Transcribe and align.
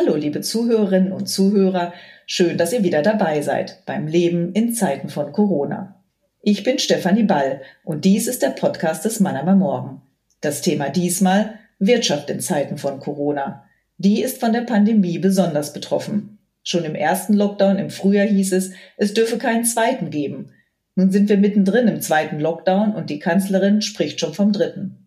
Hallo, 0.00 0.16
liebe 0.16 0.40
Zuhörerinnen 0.40 1.12
und 1.12 1.26
Zuhörer. 1.26 1.92
Schön, 2.24 2.56
dass 2.56 2.72
ihr 2.72 2.82
wieder 2.82 3.02
dabei 3.02 3.42
seid 3.42 3.84
beim 3.84 4.06
Leben 4.06 4.54
in 4.54 4.72
Zeiten 4.72 5.10
von 5.10 5.30
Corona. 5.30 6.02
Ich 6.40 6.62
bin 6.62 6.78
Stefanie 6.78 7.24
Ball 7.24 7.60
und 7.84 8.06
dies 8.06 8.26
ist 8.26 8.40
der 8.40 8.48
Podcast 8.48 9.04
des 9.04 9.20
Mannheimer 9.20 9.56
Morgen. 9.56 10.00
Das 10.40 10.62
Thema 10.62 10.88
diesmal 10.88 11.58
Wirtschaft 11.78 12.30
in 12.30 12.40
Zeiten 12.40 12.78
von 12.78 12.98
Corona. 12.98 13.64
Die 13.98 14.22
ist 14.22 14.40
von 14.40 14.54
der 14.54 14.62
Pandemie 14.62 15.18
besonders 15.18 15.74
betroffen. 15.74 16.38
Schon 16.62 16.84
im 16.84 16.94
ersten 16.94 17.34
Lockdown 17.34 17.76
im 17.76 17.90
Frühjahr 17.90 18.26
hieß 18.26 18.54
es, 18.54 18.70
es 18.96 19.12
dürfe 19.12 19.36
keinen 19.36 19.66
zweiten 19.66 20.08
geben. 20.08 20.52
Nun 20.94 21.10
sind 21.10 21.28
wir 21.28 21.36
mittendrin 21.36 21.88
im 21.88 22.00
zweiten 22.00 22.40
Lockdown 22.40 22.94
und 22.94 23.10
die 23.10 23.18
Kanzlerin 23.18 23.82
spricht 23.82 24.18
schon 24.18 24.32
vom 24.32 24.52
dritten. 24.52 24.99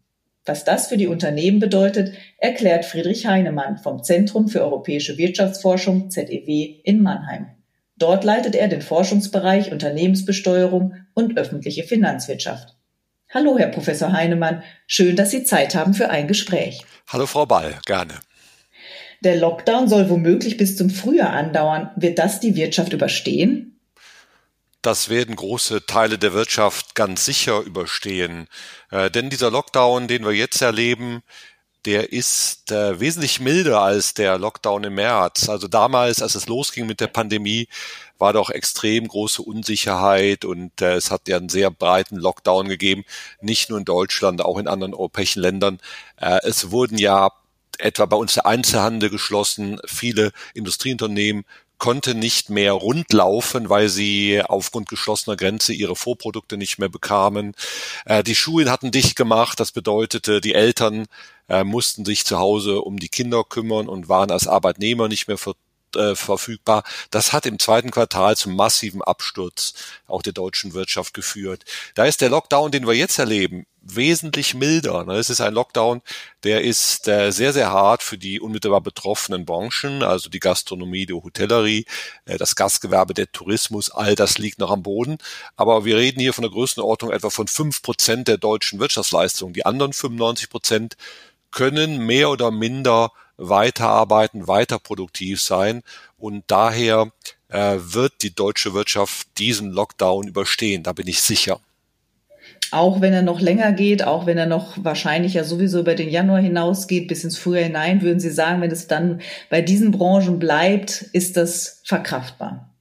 Was 0.45 0.65
das 0.65 0.87
für 0.87 0.97
die 0.97 1.07
Unternehmen 1.07 1.59
bedeutet, 1.59 2.15
erklärt 2.37 2.83
Friedrich 2.83 3.25
Heinemann 3.25 3.77
vom 3.77 4.03
Zentrum 4.03 4.49
für 4.49 4.61
europäische 4.61 5.17
Wirtschaftsforschung 5.17 6.11
ZEW 6.11 6.81
in 6.83 7.01
Mannheim. 7.01 7.47
Dort 7.95 8.25
leitet 8.25 8.55
er 8.55 8.67
den 8.67 8.81
Forschungsbereich 8.81 9.71
Unternehmensbesteuerung 9.71 10.95
und 11.13 11.37
öffentliche 11.37 11.83
Finanzwirtschaft. 11.83 12.75
Hallo, 13.29 13.57
Herr 13.57 13.69
Professor 13.69 14.11
Heinemann, 14.11 14.63
schön, 14.85 15.15
dass 15.15 15.31
Sie 15.31 15.45
Zeit 15.45 15.75
haben 15.75 15.93
für 15.93 16.09
ein 16.09 16.27
Gespräch. 16.27 16.83
Hallo, 17.07 17.25
Frau 17.25 17.45
Ball, 17.45 17.75
gerne. 17.85 18.13
Der 19.23 19.37
Lockdown 19.37 19.87
soll 19.87 20.09
womöglich 20.09 20.57
bis 20.57 20.75
zum 20.75 20.89
Frühjahr 20.89 21.31
andauern. 21.31 21.91
Wird 21.95 22.19
das 22.19 22.41
die 22.41 22.55
Wirtschaft 22.55 22.91
überstehen? 22.91 23.72
Das 24.83 25.07
werden 25.07 25.37
große 25.37 25.85
Teile 25.85 26.17
der 26.19 26.33
Wirtschaft 26.33 26.93
ganz 26.93 27.23
sicher 27.23 27.61
überstehen. 27.61 28.49
Äh, 28.91 29.09
denn 29.09 29.29
dieser 29.29 29.49
Lockdown, 29.49 30.09
den 30.09 30.25
wir 30.25 30.33
jetzt 30.33 30.61
erleben, 30.61 31.23
der 31.85 32.11
ist 32.11 32.69
äh, 32.69 32.99
wesentlich 32.99 33.39
milder 33.39 33.81
als 33.81 34.13
der 34.13 34.37
Lockdown 34.37 34.83
im 34.83 34.95
März. 34.95 35.47
Also 35.47 35.69
damals, 35.69 36.21
als 36.21 36.35
es 36.35 36.47
losging 36.47 36.85
mit 36.85 36.99
der 36.99 37.07
Pandemie, 37.07 37.69
war 38.17 38.33
doch 38.33 38.49
extrem 38.49 39.07
große 39.07 39.41
Unsicherheit 39.41 40.43
und 40.43 40.81
äh, 40.81 40.95
es 40.95 41.11
hat 41.11 41.29
ja 41.29 41.37
einen 41.37 41.49
sehr 41.49 41.71
breiten 41.71 42.17
Lockdown 42.17 42.67
gegeben, 42.67 43.05
nicht 43.41 43.69
nur 43.69 43.79
in 43.79 43.85
Deutschland, 43.85 44.43
auch 44.43 44.57
in 44.57 44.67
anderen 44.67 44.93
europäischen 44.93 45.41
Ländern. 45.41 45.79
Äh, 46.17 46.39
es 46.43 46.71
wurden 46.71 46.97
ja 46.97 47.31
etwa 47.79 48.05
bei 48.05 48.17
uns 48.17 48.33
der 48.33 48.45
Einzelhandel 48.45 49.09
geschlossen, 49.09 49.79
viele 49.85 50.31
Industrieunternehmen 50.53 51.45
konnte 51.83 52.15
nicht 52.15 52.49
mehr 52.49 52.71
rundlaufen, 52.71 53.67
weil 53.67 53.89
sie 53.89 54.41
aufgrund 54.41 54.87
geschlossener 54.87 55.35
Grenze 55.35 55.73
ihre 55.73 55.97
Vorprodukte 55.97 56.55
nicht 56.55 56.79
mehr 56.79 56.87
bekamen. 56.87 57.55
Äh, 58.05 58.23
die 58.23 58.35
Schulen 58.35 58.71
hatten 58.71 58.91
dicht 58.91 59.17
gemacht, 59.17 59.59
das 59.59 59.73
bedeutete, 59.73 60.39
die 60.39 60.53
Eltern 60.53 61.07
äh, 61.49 61.65
mussten 61.65 62.05
sich 62.05 62.23
zu 62.23 62.39
Hause 62.39 62.79
um 62.79 62.99
die 62.99 63.09
Kinder 63.09 63.43
kümmern 63.43 63.89
und 63.89 64.07
waren 64.07 64.31
als 64.31 64.47
Arbeitnehmer 64.47 65.09
nicht 65.09 65.27
mehr 65.27 65.37
ver 65.37 65.55
äh, 65.97 66.15
verfügbar. 66.15 66.83
Das 67.11 67.33
hat 67.33 67.45
im 67.45 67.59
zweiten 67.59 67.91
Quartal 67.91 68.37
zum 68.37 68.55
massiven 68.55 69.01
Absturz 69.01 69.73
auch 70.07 70.21
der 70.21 70.31
deutschen 70.31 70.73
Wirtschaft 70.73 71.13
geführt. 71.13 71.65
Da 71.95 72.05
ist 72.05 72.21
der 72.21 72.29
Lockdown, 72.29 72.71
den 72.71 72.87
wir 72.87 72.93
jetzt 72.93 73.19
erleben, 73.19 73.65
wesentlich 73.83 74.53
milder. 74.53 75.03
Ne? 75.05 75.15
Es 75.15 75.29
ist 75.29 75.41
ein 75.41 75.53
Lockdown, 75.53 76.01
der 76.43 76.61
ist 76.61 77.07
äh, 77.07 77.31
sehr, 77.31 77.53
sehr 77.53 77.71
hart 77.71 78.01
für 78.01 78.17
die 78.17 78.39
unmittelbar 78.39 78.81
betroffenen 78.81 79.45
Branchen, 79.45 80.03
also 80.03 80.29
die 80.29 80.39
Gastronomie, 80.39 81.05
die 81.05 81.13
Hotellerie, 81.13 81.85
äh, 82.25 82.37
das 82.37 82.55
Gastgewerbe, 82.55 83.13
der 83.13 83.31
Tourismus, 83.31 83.89
all 83.89 84.15
das 84.15 84.37
liegt 84.37 84.59
noch 84.59 84.71
am 84.71 84.83
Boden. 84.83 85.17
Aber 85.55 85.85
wir 85.85 85.97
reden 85.97 86.19
hier 86.21 86.33
von 86.33 86.43
der 86.43 86.51
Größenordnung 86.51 87.11
etwa 87.11 87.29
von 87.29 87.47
fünf 87.47 87.81
Prozent 87.81 88.27
der 88.27 88.37
deutschen 88.37 88.79
Wirtschaftsleistung. 88.79 89.53
Die 89.53 89.65
anderen 89.65 89.93
95 89.93 90.49
Prozent 90.49 90.97
können 91.51 92.05
mehr 92.05 92.29
oder 92.29 92.51
minder 92.51 93.11
weiterarbeiten, 93.37 94.47
weiter 94.47 94.79
produktiv 94.79 95.41
sein. 95.41 95.83
Und 96.17 96.45
daher 96.47 97.11
äh, 97.49 97.77
wird 97.79 98.21
die 98.21 98.33
deutsche 98.33 98.73
Wirtschaft 98.73 99.27
diesen 99.37 99.71
Lockdown 99.71 100.27
überstehen. 100.27 100.83
Da 100.83 100.93
bin 100.93 101.07
ich 101.07 101.21
sicher. 101.21 101.59
Auch 102.73 103.01
wenn 103.01 103.13
er 103.13 103.21
noch 103.21 103.39
länger 103.39 103.71
geht, 103.71 104.03
auch 104.03 104.25
wenn 104.25 104.37
er 104.37 104.45
noch 104.47 104.83
wahrscheinlich 104.83 105.35
ja 105.35 105.43
sowieso 105.43 105.79
über 105.79 105.95
den 105.95 106.09
Januar 106.09 106.39
hinausgeht, 106.39 107.07
bis 107.07 107.23
ins 107.23 107.37
Frühjahr 107.37 107.65
hinein, 107.65 108.01
würden 108.01 108.19
Sie 108.19 108.31
sagen, 108.31 108.61
wenn 108.61 108.71
es 108.71 108.87
dann 108.87 109.21
bei 109.49 109.61
diesen 109.61 109.91
Branchen 109.91 110.39
bleibt, 110.39 111.01
ist 111.13 111.37
das 111.37 111.81
verkraftbar? 111.85 112.73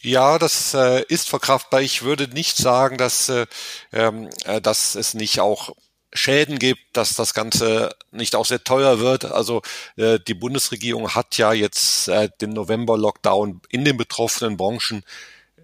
Ja, 0.00 0.38
das 0.38 0.74
äh, 0.74 1.02
ist 1.08 1.28
verkraftbar. 1.28 1.82
Ich 1.82 2.02
würde 2.02 2.28
nicht 2.28 2.56
sagen, 2.56 2.98
dass, 2.98 3.28
äh, 3.28 3.46
ähm, 3.92 4.28
äh, 4.44 4.60
dass 4.60 4.94
es 4.94 5.14
nicht 5.14 5.40
auch 5.40 5.74
Schäden 6.12 6.58
gibt, 6.58 6.80
dass 6.96 7.14
das 7.14 7.34
Ganze 7.34 7.94
nicht 8.12 8.34
auch 8.34 8.46
sehr 8.46 8.64
teuer 8.64 9.00
wird. 9.00 9.24
Also 9.24 9.62
äh, 9.96 10.18
die 10.26 10.34
Bundesregierung 10.34 11.14
hat 11.14 11.36
ja 11.36 11.52
jetzt 11.52 12.08
äh, 12.08 12.28
den 12.40 12.50
November-Lockdown 12.50 13.60
in 13.70 13.84
den 13.84 13.96
betroffenen 13.96 14.56
Branchen 14.56 15.04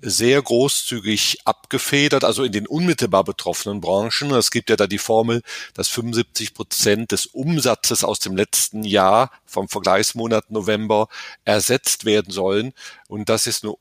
sehr 0.02 0.40
großzügig 0.42 1.38
abgefedert, 1.44 2.24
also 2.24 2.44
in 2.44 2.52
den 2.52 2.66
unmittelbar 2.66 3.24
betroffenen 3.24 3.80
Branchen. 3.80 4.30
Es 4.32 4.50
gibt 4.50 4.70
ja 4.70 4.76
da 4.76 4.86
die 4.86 4.98
Formel, 4.98 5.42
dass 5.74 5.88
75 5.88 6.54
Prozent 6.54 7.12
des 7.12 7.26
Umsatzes 7.26 8.04
aus 8.04 8.18
dem 8.18 8.36
letzten 8.36 8.84
Jahr 8.84 9.30
vom 9.46 9.68
Vergleichsmonat 9.68 10.50
November 10.50 11.08
ersetzt 11.44 12.04
werden 12.04 12.32
sollen. 12.32 12.72
Und 13.08 13.28
das 13.28 13.46
ist 13.46 13.64
eine 13.64 13.74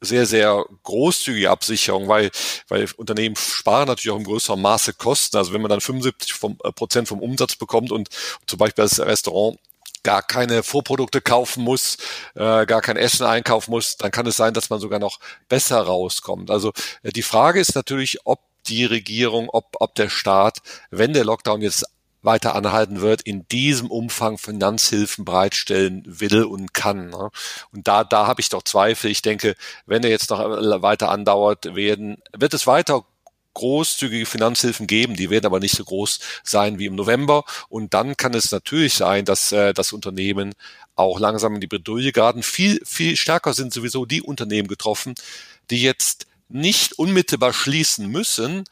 sehr, 0.00 0.26
sehr 0.26 0.64
großzügige 0.82 1.50
Absicherung, 1.50 2.08
weil, 2.08 2.30
weil 2.68 2.88
Unternehmen 2.96 3.36
sparen 3.36 3.86
natürlich 3.86 4.14
auch 4.14 4.18
im 4.18 4.24
größeren 4.24 4.60
Maße 4.60 4.94
Kosten. 4.94 5.36
Also 5.36 5.52
wenn 5.52 5.60
man 5.60 5.68
dann 5.68 5.80
75 5.80 6.32
vom, 6.32 6.58
äh, 6.64 6.72
Prozent 6.72 7.08
vom 7.08 7.20
Umsatz 7.20 7.56
bekommt 7.56 7.92
und 7.92 8.08
zum 8.46 8.58
Beispiel 8.58 8.82
als 8.82 8.98
Restaurant 8.98 9.58
gar 10.02 10.22
keine 10.22 10.62
Vorprodukte 10.62 11.20
kaufen 11.20 11.62
muss, 11.62 11.98
äh, 12.34 12.66
gar 12.66 12.80
kein 12.80 12.96
Essen 12.96 13.26
einkaufen 13.26 13.70
muss, 13.70 13.96
dann 13.96 14.10
kann 14.10 14.26
es 14.26 14.36
sein, 14.36 14.54
dass 14.54 14.70
man 14.70 14.80
sogar 14.80 14.98
noch 14.98 15.20
besser 15.48 15.80
rauskommt. 15.80 16.50
Also 16.50 16.72
äh, 17.02 17.12
die 17.12 17.22
Frage 17.22 17.60
ist 17.60 17.74
natürlich, 17.74 18.18
ob 18.24 18.40
die 18.66 18.84
Regierung, 18.84 19.48
ob, 19.50 19.76
ob 19.80 19.94
der 19.94 20.08
Staat, 20.08 20.58
wenn 20.90 21.12
der 21.12 21.24
Lockdown 21.24 21.62
jetzt 21.62 21.84
weiter 22.22 22.54
anhalten 22.54 23.00
wird, 23.00 23.22
in 23.22 23.48
diesem 23.48 23.90
Umfang 23.90 24.36
Finanzhilfen 24.36 25.24
bereitstellen 25.24 26.02
will 26.06 26.44
und 26.44 26.74
kann. 26.74 27.08
Ne? 27.08 27.30
Und 27.72 27.88
da, 27.88 28.04
da 28.04 28.26
habe 28.26 28.40
ich 28.42 28.50
doch 28.50 28.62
Zweifel. 28.62 29.10
Ich 29.10 29.22
denke, 29.22 29.56
wenn 29.86 30.04
er 30.04 30.10
jetzt 30.10 30.30
noch 30.30 30.38
weiter 30.82 31.10
andauert, 31.10 31.74
werden, 31.74 32.22
wird 32.36 32.52
es 32.52 32.66
weiter 32.66 33.04
großzügige 33.54 34.26
Finanzhilfen 34.26 34.86
geben, 34.86 35.16
die 35.16 35.30
werden 35.30 35.46
aber 35.46 35.60
nicht 35.60 35.76
so 35.76 35.84
groß 35.84 36.20
sein 36.44 36.78
wie 36.78 36.86
im 36.86 36.94
November. 36.94 37.44
Und 37.68 37.94
dann 37.94 38.16
kann 38.16 38.34
es 38.34 38.50
natürlich 38.52 38.94
sein, 38.94 39.24
dass 39.24 39.52
äh, 39.52 39.72
das 39.74 39.92
Unternehmen 39.92 40.54
auch 40.96 41.18
langsam 41.18 41.54
in 41.54 41.60
die 41.60 41.66
Bredouille 41.66 42.12
geraten. 42.12 42.42
Viel, 42.42 42.80
viel 42.84 43.16
stärker 43.16 43.54
sind 43.54 43.72
sowieso 43.72 44.06
die 44.06 44.22
Unternehmen 44.22 44.68
getroffen, 44.68 45.14
die 45.70 45.82
jetzt 45.82 46.26
nicht 46.48 46.98
unmittelbar 46.98 47.52
schließen 47.52 48.08
müssen, 48.08 48.64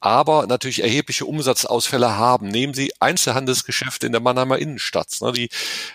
aber 0.00 0.46
natürlich 0.46 0.82
erhebliche 0.82 1.26
Umsatzausfälle 1.26 2.16
haben. 2.16 2.48
Nehmen 2.48 2.74
Sie 2.74 2.92
Einzelhandelsgeschäfte 3.00 4.06
in 4.06 4.12
der 4.12 4.20
Mannheimer 4.20 4.58
Innenstadt. 4.58 5.20
Ne? 5.20 5.32
Die, 5.32 5.50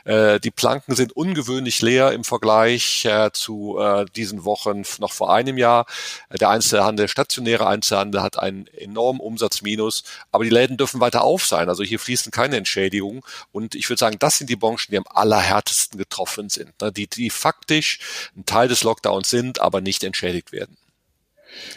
äh, 0.06 0.40
die 0.40 0.52
Planken 0.52 0.96
sind 0.96 1.14
ungewöhnlich 1.14 1.82
leer 1.82 2.12
im 2.12 2.24
Vergleich 2.24 3.06
äh, 3.06 3.32
zu 3.34 3.80
äh, 3.80 4.06
diesen 4.16 4.46
Wochen 4.46 4.84
noch 5.00 5.12
vor 5.12 5.34
einem 5.34 5.58
Jahr. 5.58 5.86
Der 6.30 6.50
Einzelhandel, 6.50 7.08
stationäre 7.08 7.68
Einzelhandel 7.68 8.22
hat 8.22 8.38
einen 8.38 8.68
enormen 8.68 9.20
Umsatzminus, 9.20 10.04
aber 10.32 10.44
die 10.44 10.52
Läden 10.52 10.78
dürfen 10.78 11.02
weiter 11.02 11.24
auf 11.24 11.46
sein. 11.46 11.68
Also 11.70 11.84
hier 11.84 12.00
fließen 12.00 12.32
keine 12.32 12.58
Entschädigungen. 12.58 13.24
Und 13.52 13.74
ich 13.74 13.90
würde 13.90 14.00
sagen, 14.00 14.18
das 14.20 14.38
sind 14.38 14.50
die 14.50 14.56
Branchen, 14.56 14.92
die 14.92 14.98
am 14.98 15.06
allerhärtesten 15.10 15.98
getroffen 15.98 16.50
sind, 16.50 16.80
ne? 16.82 16.92
die, 16.92 17.08
die 17.08 17.32
faktisch 17.32 18.00
ein 18.36 18.46
Teil 18.46 18.68
des 18.68 18.84
Lockdowns 18.84 19.30
sind, 19.30 19.60
aber 19.60 19.82
nicht 19.82 20.04
entschädigt 20.04 20.52
werden. 20.52 20.78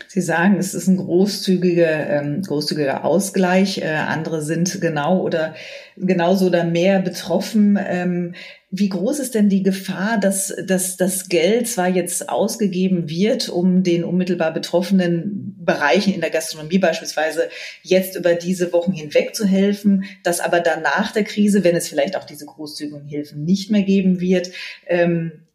Sie 0.07 0.21
sagen, 0.21 0.57
es 0.59 0.75
ist 0.75 0.89
ein 0.89 0.97
großzügiger, 0.97 2.09
ähm, 2.09 2.43
großzügiger 2.43 3.05
Ausgleich. 3.05 3.79
Äh, 3.79 3.87
andere 3.87 4.43
sind 4.43 4.81
genau 4.81 5.21
oder 5.21 5.55
genauso 5.97 6.47
oder 6.47 6.65
mehr 6.65 7.01
betroffen. 7.01 7.79
Ähm, 7.81 8.35
wie 8.71 8.91
groß 8.91 9.19
ist 9.21 9.35
denn 9.35 9.49
die 9.49 9.63
Gefahr, 9.63 10.19
dass, 10.19 10.55
dass 10.67 10.99
das 10.99 11.29
Geld 11.29 11.69
zwar 11.69 11.89
jetzt 11.89 12.29
ausgegeben 12.29 13.09
wird, 13.09 13.49
um 13.49 13.83
den 13.83 14.05
unmittelbar 14.05 14.53
betroffenen 14.53 15.57
Bereichen 15.59 16.13
in 16.13 16.21
der 16.21 16.31
Gastronomie 16.31 16.79
beispielsweise 16.79 17.49
jetzt 17.83 18.15
über 18.17 18.35
diese 18.35 18.73
Wochen 18.73 18.93
hinweg 18.93 19.35
zu 19.35 19.47
helfen, 19.47 20.05
dass 20.23 20.41
aber 20.41 20.61
dann 20.61 20.83
nach 20.83 21.13
der 21.13 21.25
Krise, 21.25 21.65
wenn 21.65 21.77
es 21.77 21.89
vielleicht 21.89 22.17
auch 22.17 22.25
diese 22.25 22.45
großzügigen 22.45 23.07
Hilfen 23.07 23.45
nicht 23.45 23.71
mehr 23.71 23.83
geben 23.83 24.21
wird, 24.21 24.51
ähm, 24.87 25.33
äh, 25.33 25.48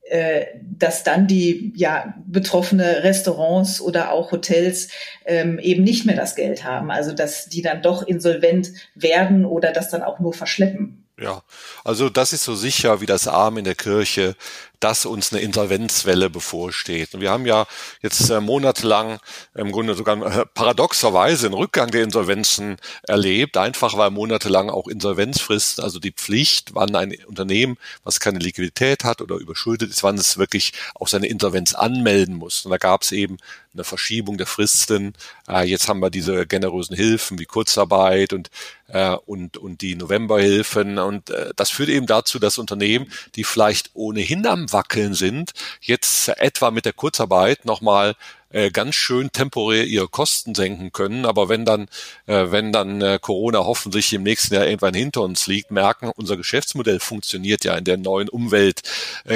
dass 0.78 1.04
dann 1.04 1.28
die 1.28 1.74
ja 1.76 2.14
betroffene 2.28 3.04
Restaurants 3.04 3.80
oder 3.80 4.12
auch 4.12 4.32
Hotels 4.32 4.90
ähm, 5.26 5.60
eben 5.60 5.84
nicht 5.84 6.06
mehr 6.06 6.16
das 6.16 6.36
Geld 6.36 6.64
haben, 6.64 6.92
also 6.92 7.14
dass 7.14 7.48
die 7.48 7.62
dann 7.62 7.82
doch 7.82 8.04
insolvent 8.04 8.74
werden 8.96 9.46
oder 9.46 9.72
das 9.72 9.90
dann 9.90 10.04
auch 10.04 10.20
nur 10.20 10.34
verschleppen. 10.34 11.04
Ja, 11.20 11.44
also 11.84 12.10
das 12.10 12.34
ist 12.34 12.44
so 12.44 12.56
sicher 12.56 13.00
wie 13.00 13.06
das 13.06 13.28
Arm 13.28 13.58
in 13.58 13.66
der 13.66 13.76
Kirche, 13.76 14.36
dass 14.84 15.06
uns 15.06 15.32
eine 15.32 15.42
Insolvenzwelle 15.42 16.30
bevorsteht. 16.30 17.14
Und 17.14 17.22
wir 17.22 17.32
haben 17.32 17.46
ja 17.46 17.66
jetzt 18.02 18.30
äh, 18.30 18.42
monatelang 18.42 19.20
im 19.56 19.72
Grunde 19.72 19.96
sogar 19.96 20.22
äh, 20.22 20.46
paradoxerweise 20.46 21.46
einen 21.46 21.56
Rückgang 21.56 21.90
der 21.90 22.04
Insolvenzen 22.04 22.76
erlebt, 23.04 23.56
einfach 23.56 23.98
weil 23.98 24.12
monatelang 24.12 24.70
auch 24.70 24.90
Insolvenzfrist, 24.90 25.80
also 25.80 26.00
die 26.00 26.12
Pflicht, 26.12 26.76
wann 26.76 26.98
ein 26.98 27.16
Unternehmen, 27.28 27.78
was 28.04 28.20
keine 28.20 28.40
Liquidität 28.40 29.06
hat 29.06 29.22
oder 29.22 29.38
überschuldet 29.38 29.90
ist, 29.90 30.04
wann 30.04 30.18
es 30.18 30.38
wirklich 30.38 30.74
auch 30.96 31.08
seine 31.08 31.28
Insolvenz 31.28 31.74
anmelden 31.74 32.36
muss. 32.36 32.66
Und 32.66 32.72
da 32.72 32.78
gab 32.78 33.04
es 33.04 33.14
eben 33.14 33.38
eine 33.74 33.84
Verschiebung 33.84 34.38
der 34.38 34.48
Fristen. 34.48 35.14
Äh, 35.48 35.66
jetzt 35.66 35.88
haben 35.88 36.00
wir 36.00 36.10
diese 36.10 36.46
generösen 36.46 36.96
Hilfen 36.96 37.40
wie 37.40 37.46
Kurzarbeit 37.46 38.34
und 38.34 38.50
äh, 38.88 39.16
und 39.26 39.58
und 39.58 39.82
die 39.82 39.96
Novemberhilfen 39.96 41.00
und 41.00 41.30
äh, 41.30 41.52
das 41.56 41.70
führt 41.70 41.90
eben 41.90 42.06
dazu, 42.06 42.40
dass 42.40 42.58
Unternehmen, 42.58 43.12
die 43.36 43.44
vielleicht 43.44 43.92
ohnehin 43.94 44.46
am 44.46 44.72
wackeln 44.74 45.14
sind, 45.14 45.54
jetzt 45.82 46.30
etwa 46.30 46.72
mit 46.72 46.86
der 46.86 46.94
Kurzarbeit 46.94 47.66
nochmal 47.66 48.16
äh, 48.50 48.70
ganz 48.70 48.96
schön 48.96 49.32
temporär 49.32 49.86
ihre 49.86 50.08
Kosten 50.08 50.54
senken 50.54 50.92
können. 50.92 51.26
Aber 51.26 51.50
wenn 51.50 51.66
dann, 51.66 51.88
äh, 52.28 52.52
wenn 52.52 52.72
dann 52.72 53.02
äh, 53.02 53.20
Corona 53.22 53.60
hoffentlich 53.60 54.14
im 54.14 54.24
nächsten 54.24 54.54
Jahr 54.54 54.66
irgendwann 54.66 54.94
hinter 54.94 55.22
uns 55.22 55.48
liegt, 55.48 55.72
merken, 55.72 56.12
unser 56.16 56.38
Geschäftsmodell 56.38 57.00
funktioniert 57.00 57.66
ja 57.66 57.76
in 57.76 57.84
der 57.84 57.98
neuen 57.98 58.30
Umwelt 58.30 58.82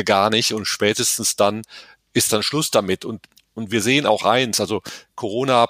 gar 0.06 0.30
nicht 0.30 0.54
und 0.54 0.66
spätestens 0.66 1.36
dann 1.36 1.64
ist 2.14 2.34
dann 2.34 2.44
Schluss 2.44 2.72
damit. 2.72 3.06
Und, 3.06 3.22
und 3.56 3.72
wir 3.72 3.82
sehen 3.82 4.06
auch 4.06 4.24
eins, 4.24 4.60
also 4.60 4.82
Corona 5.16 5.68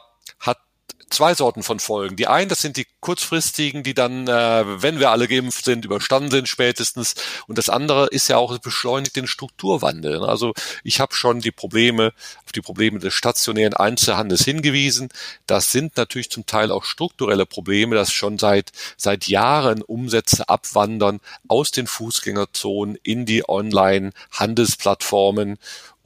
zwei 1.10 1.34
Sorten 1.34 1.64
von 1.64 1.80
Folgen. 1.80 2.16
Die 2.16 2.28
einen, 2.28 2.50
das 2.50 2.60
sind 2.60 2.78
die 2.78 2.88
kurzfristigen, 3.00 3.84
die 3.84 3.94
dann, 3.94 4.28
äh, 4.28 4.82
wenn 4.82 5.00
wir 5.00 5.12
alle 5.12 5.28
geimpft 5.28 5.66
sind, 5.66 5.86
überstanden 5.86 6.32
sind 6.32 6.50
spätestens. 6.50 7.16
Und 7.48 7.58
das 7.58 7.70
andere 7.70 8.08
ist 8.08 8.28
ja 8.28 8.38
auch, 8.38 8.52
es 8.52 8.60
beschleunigt 8.60 9.16
den 9.16 9.28
Strukturwandel. 9.28 10.24
Also 10.24 10.54
ich 10.84 11.00
habe 11.00 11.16
schon 11.16 11.40
die 11.40 11.52
Probleme, 11.52 12.14
auf 12.46 12.52
die 12.52 12.62
Probleme 12.62 13.00
des 13.00 13.14
stationären 13.14 13.74
Einzelhandels 13.74 14.44
hingewiesen. 14.44 15.10
Das 15.46 15.72
sind 15.72 15.98
natürlich 15.98 16.30
zum 16.30 16.46
Teil 16.46 16.72
auch 16.72 16.84
strukturelle 16.84 17.46
Probleme, 17.46 17.96
dass 17.96 18.12
schon 18.12 18.38
seit, 18.38 18.72
seit 18.98 19.28
Jahren 19.28 19.82
Umsätze 19.82 20.50
abwandern 20.50 21.22
aus 21.48 21.72
den 21.72 21.88
Fußgängerzonen 21.88 22.98
in 23.04 23.26
die 23.26 23.48
Online-Handelsplattformen 23.48 25.58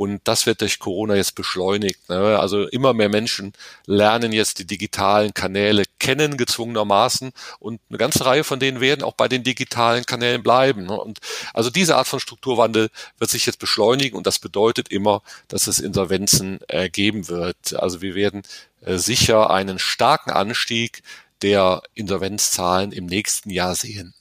und 0.02 0.20
das 0.24 0.48
wird 0.48 0.62
durch 0.62 0.80
Corona 0.80 1.14
jetzt 1.14 1.36
beschleunigt. 1.36 2.10
Ne? 2.10 2.40
Also 2.40 2.68
immer 2.68 2.92
mehr 2.92 3.08
Menschen 3.08 3.54
lernen 3.86 4.32
jetzt 4.32 4.58
die 4.58 4.66
digitalen 4.66 5.32
Kanäle 5.32 5.84
kennen, 6.00 6.38
gezwungenermaßen. 6.38 7.32
Und 7.60 7.80
eine 7.88 8.00
ganze 8.00 8.26
Reihe 8.26 8.44
von 8.44 8.60
denen 8.60 8.82
werden 8.82 9.04
auch 9.04 9.14
bei 9.14 9.28
den 9.28 9.44
digitalen 9.44 10.04
Kanälen 10.08 10.42
bleiben. 10.42 10.88
Ne? 10.88 11.00
Und 11.00 11.20
also 11.54 11.70
diese 11.70 11.98
Art 11.98 12.08
von 12.08 12.20
Strukturwandel 12.20 12.90
wird 13.20 13.30
sich 13.30 13.46
jetzt 13.46 13.60
beschleunigen. 13.60 14.18
Und 14.18 14.26
das 14.26 14.40
bedeutet 14.40 14.88
immer, 14.90 15.22
dass 15.50 15.68
es 15.68 15.78
Insolvenzen 15.78 16.62
äh, 16.68 16.90
geben 16.90 17.28
wird. 17.28 17.76
Also 17.76 18.02
wir 18.02 18.16
werden 18.16 18.42
äh, 18.84 18.98
sicher 18.98 19.52
einen 19.52 19.78
starken 19.78 20.32
Anstieg 20.32 21.04
der 21.44 21.84
Insolvenzzahlen 21.94 22.92
im 22.92 23.06
nächsten 23.06 23.52
Jahr 23.52 23.76
sehen 23.76 24.16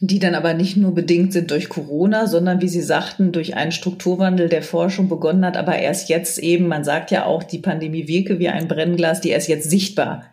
die 0.00 0.18
dann 0.18 0.34
aber 0.34 0.54
nicht 0.54 0.76
nur 0.76 0.94
bedingt 0.94 1.32
sind 1.32 1.50
durch 1.50 1.68
Corona, 1.68 2.26
sondern 2.26 2.60
wie 2.60 2.68
Sie 2.68 2.80
sagten, 2.80 3.32
durch 3.32 3.54
einen 3.54 3.72
Strukturwandel, 3.72 4.48
der 4.48 4.62
Forschung 4.62 5.08
begonnen 5.08 5.44
hat, 5.44 5.56
aber 5.56 5.78
erst 5.78 6.08
jetzt 6.08 6.38
eben, 6.38 6.68
man 6.68 6.84
sagt 6.84 7.10
ja 7.10 7.26
auch, 7.26 7.42
die 7.42 7.58
Pandemie 7.58 8.08
wirke 8.08 8.38
wie 8.38 8.48
ein 8.48 8.68
Brennglas, 8.68 9.20
die 9.20 9.30
erst 9.30 9.48
jetzt 9.48 9.68
sichtbar 9.68 10.24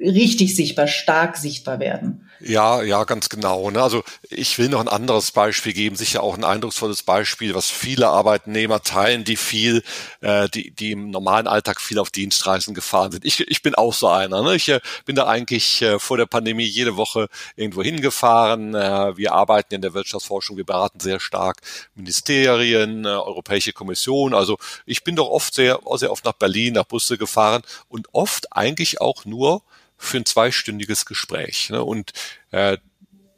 richtig 0.00 0.54
sichtbar, 0.56 0.86
stark 0.86 1.36
sichtbar 1.36 1.78
werden. 1.78 2.28
Ja, 2.40 2.82
ja, 2.82 3.04
ganz 3.04 3.28
genau. 3.28 3.70
Ne? 3.70 3.82
Also 3.82 4.02
ich 4.28 4.58
will 4.58 4.68
noch 4.68 4.80
ein 4.80 4.88
anderes 4.88 5.30
Beispiel 5.30 5.72
geben, 5.72 5.96
sicher 5.96 6.22
auch 6.22 6.36
ein 6.36 6.44
eindrucksvolles 6.44 7.02
Beispiel, 7.02 7.54
was 7.54 7.70
viele 7.70 8.08
Arbeitnehmer 8.08 8.82
teilen, 8.82 9.24
die 9.24 9.36
viel, 9.36 9.82
äh, 10.20 10.48
die, 10.50 10.70
die 10.72 10.92
im 10.92 11.10
normalen 11.10 11.46
Alltag 11.46 11.80
viel 11.80 11.98
auf 11.98 12.10
Dienstreisen 12.10 12.74
gefahren 12.74 13.12
sind. 13.12 13.24
Ich, 13.24 13.40
ich 13.40 13.62
bin 13.62 13.74
auch 13.74 13.94
so 13.94 14.08
einer. 14.08 14.42
Ne? 14.42 14.56
Ich 14.56 14.68
äh, 14.68 14.80
bin 15.06 15.16
da 15.16 15.26
eigentlich 15.26 15.80
äh, 15.80 15.98
vor 15.98 16.16
der 16.16 16.26
Pandemie 16.26 16.64
jede 16.64 16.96
Woche 16.96 17.28
irgendwo 17.56 17.82
hingefahren. 17.82 18.74
Äh, 18.74 19.16
wir 19.16 19.32
arbeiten 19.32 19.74
in 19.74 19.82
der 19.82 19.94
Wirtschaftsforschung, 19.94 20.56
wir 20.56 20.66
beraten 20.66 21.00
sehr 21.00 21.20
stark 21.20 21.58
Ministerien, 21.94 23.04
äh, 23.04 23.08
Europäische 23.08 23.72
Kommission. 23.72 24.34
Also 24.34 24.58
ich 24.84 25.02
bin 25.04 25.16
doch 25.16 25.28
oft 25.28 25.54
sehr, 25.54 25.80
sehr 25.94 26.10
oft 26.10 26.24
nach 26.24 26.34
Berlin, 26.34 26.74
nach 26.74 26.84
Busse 26.84 27.16
gefahren 27.16 27.62
und 27.88 28.08
oft 28.12 28.54
eigentlich 28.54 29.00
auch 29.00 29.24
nur 29.24 29.62
für 30.04 30.18
ein 30.18 30.26
zweistündiges 30.26 31.06
Gespräch. 31.06 31.70
Ne? 31.70 31.82
Und 31.82 32.12
äh, 32.50 32.78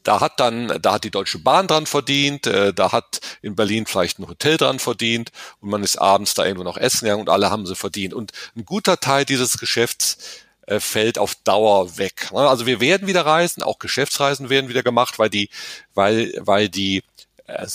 da 0.07 0.21
hat 0.21 0.39
dann, 0.39 0.79
da 0.81 0.95
hat 0.95 1.05
die 1.05 1.11
Deutsche 1.11 1.39
Bahn 1.39 1.67
dran 1.67 1.87
verdient, 1.87 2.47
äh, 2.47 2.73
da 2.73 2.93
hat 2.93 3.21
in 3.43 3.57
Berlin 3.57 3.87
vielleicht 3.87 4.19
ein 4.19 4.29
Hotel 4.29 4.57
dran 4.57 4.79
verdient 4.79 5.33
und 5.61 5.71
man 5.71 5.83
ist 5.83 5.97
abends 5.97 6.35
da 6.35 6.45
irgendwo 6.45 6.65
noch 6.65 6.77
essen 6.77 7.07
gegangen 7.07 7.23
und 7.23 7.29
alle 7.29 7.51
haben 7.51 7.67
sie 7.67 7.75
verdient. 7.75 8.15
Und 8.15 8.33
ein 8.55 8.65
guter 8.65 9.01
Teil 9.01 9.25
dieses 9.25 9.59
Geschäfts 9.59 10.19
äh, 10.67 10.79
fällt 10.79 11.19
auf 11.19 11.35
Dauer 11.35 11.99
weg. 11.99 12.31
Ne? 12.33 12.39
Also 12.39 12.67
wir 12.67 12.81
werden 12.81 13.09
wieder 13.09 13.27
reisen, 13.27 13.63
auch 13.63 13.79
Geschäftsreisen 13.79 14.49
werden 14.49 14.69
wieder 14.69 14.83
gemacht, 14.83 15.19
weil 15.19 15.31
die, 15.31 15.51
weil, 15.95 16.33
weil 16.39 16.69
die 16.69 17.03
äh, 17.47 17.67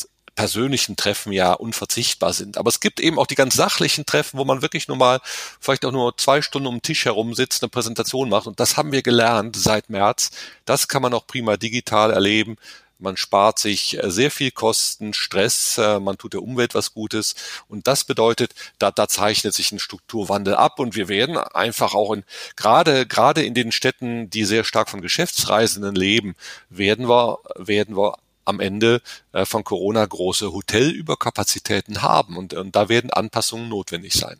persönlichen 0.41 0.95
Treffen 0.95 1.31
ja 1.33 1.53
unverzichtbar 1.53 2.33
sind. 2.33 2.57
Aber 2.57 2.69
es 2.69 2.79
gibt 2.79 2.99
eben 2.99 3.19
auch 3.19 3.27
die 3.27 3.35
ganz 3.35 3.53
sachlichen 3.53 4.07
Treffen, 4.07 4.39
wo 4.39 4.43
man 4.43 4.63
wirklich 4.63 4.88
nur 4.88 4.97
mal 4.97 5.21
vielleicht 5.59 5.85
auch 5.85 5.91
nur 5.91 6.17
zwei 6.17 6.41
Stunden 6.41 6.67
um 6.67 6.77
den 6.77 6.81
Tisch 6.81 7.05
herum 7.05 7.35
sitzt, 7.35 7.61
eine 7.61 7.69
Präsentation 7.69 8.27
macht. 8.27 8.47
Und 8.47 8.59
das 8.59 8.75
haben 8.75 8.91
wir 8.91 9.03
gelernt 9.03 9.55
seit 9.55 9.91
März. 9.91 10.31
Das 10.65 10.88
kann 10.88 11.03
man 11.03 11.13
auch 11.13 11.27
prima 11.27 11.57
digital 11.57 12.09
erleben. 12.09 12.55
Man 12.97 13.17
spart 13.17 13.59
sich 13.59 14.01
äh, 14.03 14.09
sehr 14.09 14.31
viel 14.31 14.49
Kosten, 14.49 15.13
Stress, 15.13 15.77
äh, 15.77 15.99
man 15.99 16.17
tut 16.17 16.33
der 16.33 16.41
Umwelt 16.41 16.73
was 16.73 16.95
Gutes. 16.95 17.35
Und 17.67 17.85
das 17.85 18.03
bedeutet, 18.03 18.55
da, 18.79 18.89
da 18.89 19.07
zeichnet 19.07 19.53
sich 19.53 19.71
ein 19.71 19.77
Strukturwandel 19.77 20.55
ab. 20.55 20.79
Und 20.79 20.95
wir 20.95 21.07
werden 21.07 21.37
einfach 21.37 21.94
auch 21.94 22.13
in, 22.13 22.23
gerade, 22.55 23.05
gerade 23.05 23.44
in 23.44 23.53
den 23.53 23.71
Städten, 23.71 24.31
die 24.31 24.45
sehr 24.45 24.63
stark 24.63 24.89
von 24.89 25.01
Geschäftsreisenden 25.01 25.94
leben, 25.94 26.33
werden 26.71 27.07
wir, 27.07 27.37
werden 27.57 27.95
wir 27.95 28.17
am 28.45 28.59
Ende 28.59 29.01
äh, 29.33 29.45
von 29.45 29.63
Corona 29.63 30.05
große 30.05 30.51
Hotelüberkapazitäten 30.51 32.01
haben. 32.01 32.38
Und, 32.38 32.53
und 32.53 32.75
da 32.75 32.89
werden 32.89 33.11
Anpassungen 33.11 33.69
notwendig 33.69 34.13
sein. 34.13 34.38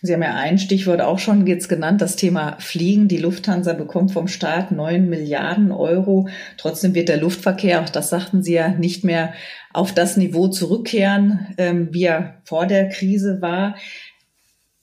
Sie 0.00 0.12
haben 0.12 0.22
ja 0.22 0.34
ein 0.34 0.58
Stichwort 0.58 1.00
auch 1.00 1.18
schon 1.18 1.46
jetzt 1.46 1.68
genannt, 1.68 2.00
das 2.00 2.16
Thema 2.16 2.56
Fliegen. 2.58 3.08
Die 3.08 3.18
Lufthansa 3.18 3.72
bekommt 3.72 4.12
vom 4.12 4.28
Staat 4.28 4.70
neun 4.70 5.08
Milliarden 5.08 5.72
Euro. 5.72 6.28
Trotzdem 6.56 6.94
wird 6.94 7.08
der 7.08 7.18
Luftverkehr, 7.18 7.82
auch 7.82 7.88
das 7.88 8.10
sagten 8.10 8.42
Sie 8.42 8.54
ja, 8.54 8.68
nicht 8.68 9.04
mehr 9.04 9.34
auf 9.72 9.92
das 9.92 10.16
Niveau 10.16 10.48
zurückkehren, 10.48 11.54
ähm, 11.58 11.88
wie 11.92 12.04
er 12.04 12.40
vor 12.44 12.66
der 12.66 12.88
Krise 12.88 13.42
war. 13.42 13.76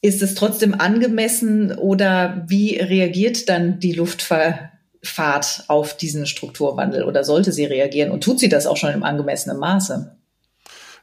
Ist 0.01 0.21
es 0.21 0.35
trotzdem 0.35 0.73
angemessen 0.75 1.71
oder 1.71 2.45
wie 2.47 2.77
reagiert 2.77 3.49
dann 3.49 3.79
die 3.79 3.93
Luftver 3.93 4.71
Fahrt 5.05 5.63
auf 5.67 5.95
diesen 5.95 6.25
Strukturwandel 6.27 7.03
oder 7.03 7.23
sollte 7.23 7.51
sie 7.51 7.65
reagieren? 7.65 8.11
Und 8.11 8.23
tut 8.23 8.39
sie 8.39 8.49
das 8.49 8.67
auch 8.67 8.77
schon 8.77 8.93
im 8.93 9.03
angemessenen 9.03 9.57
Maße? 9.57 10.15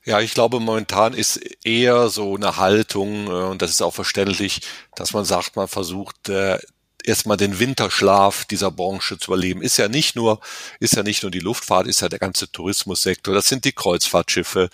Ja, 0.05 0.21
ich 0.21 0.35
glaube, 0.35 0.59
momentan 0.59 1.15
ist 1.15 1.41
eher 1.65 2.09
so 2.09 2.35
eine 2.35 2.57
Haltung, 2.57 3.29
äh, 3.29 3.31
und 3.31 3.63
das 3.63 3.71
ist 3.71 3.83
auch 3.83 3.95
verständlich, 3.95 4.63
dass 4.97 5.13
man 5.13 5.25
sagt, 5.25 5.55
man 5.55 5.69
versucht, 5.69 6.29
äh, 6.29 6.59
erstmal 7.05 7.37
den 7.37 7.59
Winterschlaf 7.59 8.45
dieser 8.45 8.71
Branche 8.71 9.19
zu 9.19 9.33
erleben. 9.33 9.63
Ist 9.63 9.77
ja 9.77 9.89
nicht 9.89 10.17
nur, 10.17 10.41
ist 10.81 10.97
ja 10.97 11.03
nicht 11.03 11.23
nur 11.23 11.31
die 11.31 11.41
Luftfahrt, 11.41 11.87
ist 11.87 12.01
ja 12.01 12.09
der 12.09 12.19
ganze 12.19 12.51
Tourismussektor, 12.51 13.35
das 13.35 13.47
sind 13.47 13.65
die 13.65 13.73
Kreuzfahrtschiffe, 13.73 14.71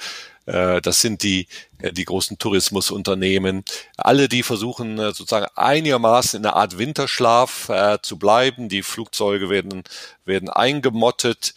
das 0.80 1.00
sind 1.00 1.22
die, 1.22 1.46
äh, 1.78 1.92
die 1.92 2.04
großen 2.04 2.38
Tourismusunternehmen. 2.38 3.64
Alle, 3.96 4.28
die 4.28 4.42
versuchen 4.42 4.98
äh, 4.98 5.12
sozusagen 5.12 5.46
einigermaßen 5.54 6.40
in 6.40 6.46
einer 6.46 6.56
Art 6.56 6.78
Winterschlaf 6.78 7.70
zu 8.02 8.18
bleiben. 8.18 8.68
Die 8.68 8.82
Flugzeuge 8.82 9.50
werden, 9.50 9.84
werden 10.24 10.48
eingemottet 10.48 11.54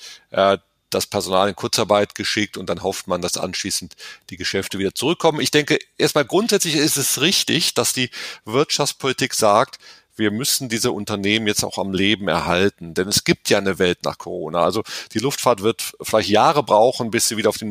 das 0.89 1.07
Personal 1.07 1.49
in 1.49 1.55
Kurzarbeit 1.55 2.15
geschickt 2.15 2.57
und 2.57 2.69
dann 2.69 2.83
hofft 2.83 3.07
man, 3.07 3.21
dass 3.21 3.37
anschließend 3.37 3.95
die 4.29 4.37
Geschäfte 4.37 4.77
wieder 4.77 4.93
zurückkommen. 4.93 5.39
Ich 5.39 5.51
denke, 5.51 5.79
erstmal 5.97 6.25
grundsätzlich 6.25 6.75
ist 6.75 6.97
es 6.97 7.21
richtig, 7.21 7.73
dass 7.73 7.93
die 7.93 8.09
Wirtschaftspolitik 8.45 9.33
sagt, 9.33 9.79
wir 10.15 10.31
müssen 10.31 10.69
diese 10.69 10.91
Unternehmen 10.91 11.47
jetzt 11.47 11.63
auch 11.63 11.77
am 11.77 11.93
Leben 11.93 12.27
erhalten. 12.27 12.93
Denn 12.93 13.07
es 13.07 13.23
gibt 13.23 13.49
ja 13.49 13.57
eine 13.57 13.79
Welt 13.79 14.03
nach 14.03 14.17
Corona. 14.17 14.63
Also 14.63 14.83
die 15.13 15.19
Luftfahrt 15.19 15.63
wird 15.63 15.93
vielleicht 16.01 16.29
Jahre 16.29 16.63
brauchen, 16.63 17.11
bis 17.11 17.27
sie 17.27 17.37
wieder 17.37 17.49
auf 17.49 17.57
dem 17.57 17.69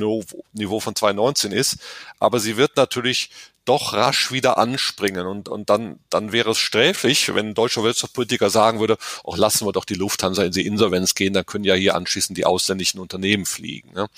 Niveau 0.52 0.80
von 0.80 0.94
2019 0.94 1.52
ist. 1.52 1.78
Aber 2.18 2.40
sie 2.40 2.56
wird 2.56 2.76
natürlich 2.76 3.30
doch 3.64 3.92
rasch 3.92 4.32
wieder 4.32 4.58
anspringen. 4.58 5.26
Und, 5.26 5.48
und 5.48 5.70
dann, 5.70 6.00
dann 6.08 6.32
wäre 6.32 6.50
es 6.50 6.58
sträflich, 6.58 7.32
wenn 7.34 7.50
ein 7.50 7.54
deutscher 7.54 7.84
Wirtschaftspolitiker 7.84 8.50
sagen 8.50 8.80
würde, 8.80 8.96
auch 9.22 9.36
lassen 9.36 9.66
wir 9.66 9.72
doch 9.72 9.84
die 9.84 9.94
Lufthansa 9.94 10.42
in 10.42 10.52
die 10.52 10.66
Insolvenz 10.66 11.14
gehen, 11.14 11.34
dann 11.34 11.46
können 11.46 11.64
ja 11.64 11.74
hier 11.74 11.94
anschließend 11.94 12.36
die 12.36 12.46
ausländischen 12.46 13.00
Unternehmen 13.00 13.46
fliegen. 13.46 13.92
Ne? 13.92 14.08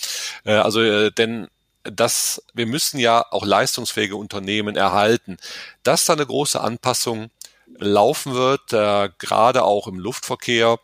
Äh, 0.44 0.54
also, 0.54 0.80
äh, 0.80 1.10
denn 1.10 1.48
das, 1.84 2.42
wir 2.54 2.66
müssen 2.66 2.98
ja 2.98 3.24
auch 3.30 3.44
leistungsfähige 3.44 4.16
Unternehmen 4.16 4.76
erhalten. 4.76 5.36
Dass 5.82 6.04
da 6.04 6.12
eine 6.12 6.26
große 6.26 6.60
Anpassung 6.60 7.30
laufen 7.78 8.34
wird, 8.34 8.72
äh, 8.72 9.10
gerade 9.18 9.64
auch 9.64 9.86
im 9.86 9.98
Luftverkehr, 9.98 10.78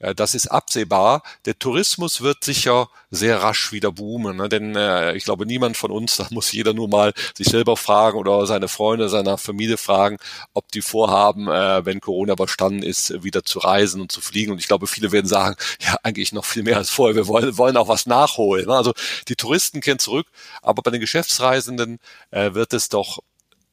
äh, 0.00 0.14
das 0.14 0.34
ist 0.34 0.48
absehbar. 0.48 1.22
Der 1.44 1.58
Tourismus 1.58 2.20
wird 2.22 2.42
sicher 2.42 2.88
sehr 3.10 3.42
rasch 3.42 3.72
wieder 3.72 3.92
boomen, 3.92 4.36
ne? 4.36 4.48
denn 4.48 4.74
äh, 4.76 5.14
ich 5.14 5.24
glaube, 5.24 5.46
niemand 5.46 5.76
von 5.76 5.90
uns, 5.90 6.16
da 6.18 6.26
muss 6.30 6.52
jeder 6.52 6.72
nur 6.74 6.88
mal 6.88 7.12
sich 7.36 7.48
selber 7.48 7.76
fragen 7.76 8.18
oder 8.18 8.46
seine 8.46 8.68
Freunde, 8.68 9.08
seiner 9.08 9.38
Familie 9.38 9.76
fragen, 9.76 10.16
ob 10.54 10.70
die 10.72 10.82
vorhaben, 10.82 11.48
äh, 11.48 11.84
wenn 11.84 12.00
Corona 12.00 12.32
überstanden 12.32 12.82
ist, 12.82 13.22
wieder 13.22 13.44
zu 13.44 13.58
reisen 13.60 14.00
und 14.00 14.10
zu 14.10 14.20
fliegen. 14.20 14.52
Und 14.52 14.58
ich 14.58 14.66
glaube, 14.66 14.86
viele 14.86 15.12
werden 15.12 15.26
sagen, 15.26 15.56
ja, 15.80 15.96
eigentlich 16.02 16.32
noch 16.32 16.44
viel 16.44 16.62
mehr 16.62 16.78
als 16.78 16.90
vorher. 16.90 17.16
Wir 17.16 17.28
wollen, 17.28 17.56
wollen 17.58 17.76
auch 17.76 17.88
was 17.88 18.06
nachholen. 18.06 18.66
Ne? 18.66 18.74
Also 18.74 18.92
die 19.28 19.36
Touristen 19.36 19.80
kehren 19.80 19.98
zurück, 19.98 20.26
aber 20.62 20.82
bei 20.82 20.90
den 20.90 21.00
Geschäftsreisenden 21.00 21.98
äh, 22.30 22.54
wird 22.54 22.72
es 22.72 22.88
doch 22.88 23.18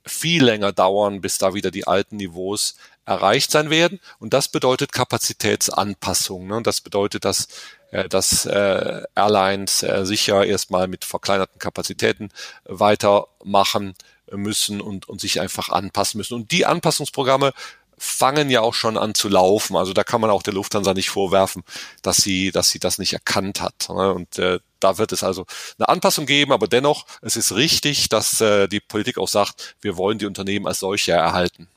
viel 0.07 0.43
länger 0.43 0.71
dauern, 0.71 1.21
bis 1.21 1.37
da 1.37 1.53
wieder 1.53 1.71
die 1.71 1.87
alten 1.87 2.17
Niveaus 2.17 2.75
erreicht 3.05 3.51
sein 3.51 3.69
werden. 3.69 3.99
Und 4.19 4.33
das 4.33 4.49
bedeutet 4.49 4.91
Kapazitätsanpassung. 4.91 6.47
Ne? 6.47 6.61
Das 6.61 6.81
bedeutet, 6.81 7.25
dass, 7.25 7.47
äh, 7.91 8.09
dass 8.09 8.45
äh, 8.45 9.03
Airlines 9.15 9.83
äh, 9.83 10.05
sicher 10.05 10.45
erstmal 10.45 10.87
mit 10.87 11.05
verkleinerten 11.05 11.57
Kapazitäten 11.57 12.29
weitermachen 12.65 13.95
müssen 14.31 14.81
und, 14.81 15.07
und 15.07 15.21
sich 15.21 15.39
einfach 15.39 15.69
anpassen 15.69 16.17
müssen. 16.17 16.33
Und 16.33 16.51
die 16.51 16.65
Anpassungsprogramme 16.65 17.53
fangen 17.97 18.49
ja 18.49 18.61
auch 18.61 18.73
schon 18.73 18.97
an 18.97 19.13
zu 19.13 19.29
laufen. 19.29 19.75
Also 19.75 19.93
da 19.93 20.03
kann 20.03 20.21
man 20.21 20.29
auch 20.29 20.43
der 20.43 20.53
Lufthansa 20.53 20.93
nicht 20.93 21.09
vorwerfen, 21.09 21.63
dass 22.01 22.17
sie, 22.17 22.51
dass 22.51 22.69
sie 22.69 22.79
das 22.79 22.99
nicht 22.99 23.13
erkannt 23.13 23.61
hat. 23.61 23.89
Ne? 23.89 24.13
Und 24.13 24.37
äh, 24.37 24.59
da 24.79 24.97
wird 24.97 25.11
es 25.11 25.23
also 25.23 25.45
eine 25.79 25.89
Anpassung 25.89 26.25
geben, 26.25 26.51
aber 26.51 26.67
dennoch, 26.67 27.05
es 27.21 27.35
ist 27.35 27.55
richtig, 27.55 28.09
dass 28.09 28.39
äh, 28.41 28.67
die 28.67 28.79
Politik 28.79 29.17
auch 29.17 29.27
sagt, 29.27 29.75
wir 29.81 29.97
wollen 29.97 30.19
die 30.19 30.25
Unternehmen 30.25 30.67
als 30.67 30.79
solche 30.79 31.13
erhalten. 31.13 31.67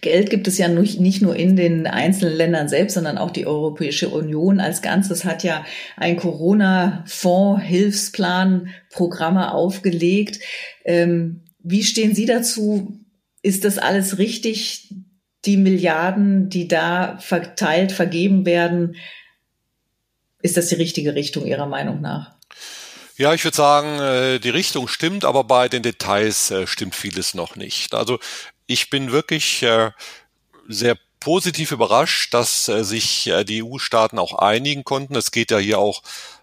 Geld 0.00 0.30
gibt 0.30 0.48
es 0.48 0.58
ja 0.58 0.68
nicht 0.68 1.22
nur 1.22 1.36
in 1.36 1.56
den 1.56 1.86
einzelnen 1.86 2.36
Ländern 2.36 2.68
selbst, 2.68 2.94
sondern 2.94 3.16
auch 3.16 3.30
die 3.30 3.46
Europäische 3.46 4.08
Union 4.08 4.60
als 4.60 4.82
Ganzes 4.82 5.24
hat 5.24 5.44
ja 5.44 5.64
ein 5.96 6.16
Corona-Fonds, 6.16 7.62
Hilfsplan, 7.62 8.68
Programme 8.90 9.54
aufgelegt. 9.54 10.40
Ähm, 10.84 11.42
wie 11.60 11.84
stehen 11.84 12.14
Sie 12.14 12.26
dazu? 12.26 12.98
Ist 13.42 13.64
das 13.64 13.78
alles 13.78 14.18
richtig? 14.18 14.94
Die 15.44 15.56
Milliarden, 15.56 16.48
die 16.48 16.68
da 16.68 17.18
verteilt, 17.18 17.90
vergeben 17.90 18.46
werden, 18.46 18.96
ist 20.40 20.56
das 20.56 20.68
die 20.68 20.76
richtige 20.76 21.14
Richtung 21.14 21.46
Ihrer 21.46 21.66
Meinung 21.66 22.00
nach? 22.00 22.36
Ja, 23.16 23.34
ich 23.34 23.44
würde 23.44 23.56
sagen, 23.56 24.00
äh, 24.00 24.38
die 24.40 24.50
Richtung 24.50 24.88
stimmt, 24.88 25.24
aber 25.24 25.44
bei 25.44 25.68
den 25.68 25.82
Details 25.82 26.50
äh, 26.50 26.66
stimmt 26.66 26.94
vieles 26.94 27.34
noch 27.34 27.56
nicht. 27.56 27.94
Also 27.94 28.18
ich 28.66 28.90
bin 28.90 29.12
wirklich 29.12 29.62
äh, 29.62 29.90
sehr 30.68 30.96
positiv 31.20 31.70
überrascht, 31.70 32.34
dass 32.34 32.64
sich 32.64 33.30
die 33.46 33.62
EU-Staaten 33.62 34.18
auch 34.18 34.34
einigen 34.34 34.82
konnten. 34.82 35.14
Es 35.14 35.30
geht 35.30 35.52
ja 35.52 35.58
hier 35.58 35.78
auch 35.78 36.02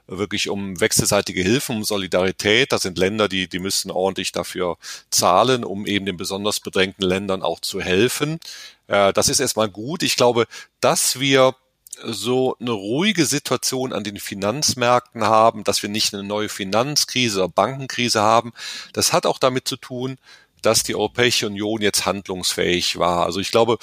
wirklich 0.10 0.50
um 0.50 0.80
wechselseitige 0.80 1.42
Hilfen, 1.42 1.78
um 1.78 1.84
Solidarität. 1.84 2.72
Das 2.72 2.82
sind 2.82 2.98
Länder, 2.98 3.28
die, 3.28 3.48
die 3.48 3.60
müssen 3.60 3.92
ordentlich 3.92 4.32
dafür 4.32 4.78
zahlen, 5.10 5.64
um 5.64 5.86
eben 5.86 6.06
den 6.06 6.18
besonders 6.18 6.60
bedrängten 6.60 7.06
Ländern 7.06 7.44
auch 7.44 7.60
zu 7.60 7.80
helfen. 7.80 8.40
Das 8.88 9.30
ist 9.30 9.40
erstmal 9.40 9.70
gut. 9.70 10.02
Ich 10.02 10.16
glaube, 10.16 10.48
dass 10.82 11.20
wir 11.20 11.56
so 12.04 12.56
eine 12.60 12.72
ruhige 12.72 13.26
Situation 13.26 13.94
an 13.94 14.04
den 14.04 14.20
Finanzmärkten 14.20 15.24
haben, 15.26 15.64
dass 15.64 15.84
wir 15.84 15.90
nicht 15.90 16.14
eine 16.14 16.24
neue 16.24 16.50
Finanzkrise 16.50 17.40
oder 17.40 17.50
Bankenkrise 17.50 18.22
haben. 18.22 18.54
Das 18.94 19.14
hat 19.14 19.26
auch 19.26 19.38
damit 19.38 19.68
zu 19.68 19.76
tun, 19.76 20.18
dass 20.62 20.84
die 20.84 20.96
Europäische 20.96 21.48
Union 21.48 21.82
jetzt 21.82 22.06
handlungsfähig 22.06 22.98
war. 22.98 23.26
Also 23.26 23.40
ich 23.40 23.52
glaube, 23.52 23.78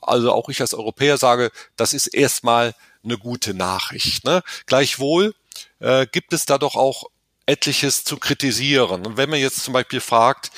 also 0.00 0.32
auch 0.32 0.48
ich 0.48 0.60
als 0.60 0.74
Europäer 0.74 1.16
sage, 1.16 1.50
das 1.76 1.94
ist 1.94 2.06
erstmal 2.08 2.74
eine 3.04 3.18
gute 3.18 3.54
Nachricht. 3.54 4.24
Ne? 4.24 4.42
Gleichwohl 4.66 5.34
äh, 5.80 6.06
gibt 6.06 6.32
es 6.32 6.46
da 6.46 6.58
doch 6.58 6.76
auch 6.76 7.04
etliches 7.46 8.04
zu 8.04 8.16
kritisieren. 8.18 9.06
Und 9.06 9.16
wenn 9.16 9.30
man 9.30 9.40
jetzt 9.40 9.62
zum 9.62 9.72
Beispiel 9.72 10.00
fragt, 10.00 10.50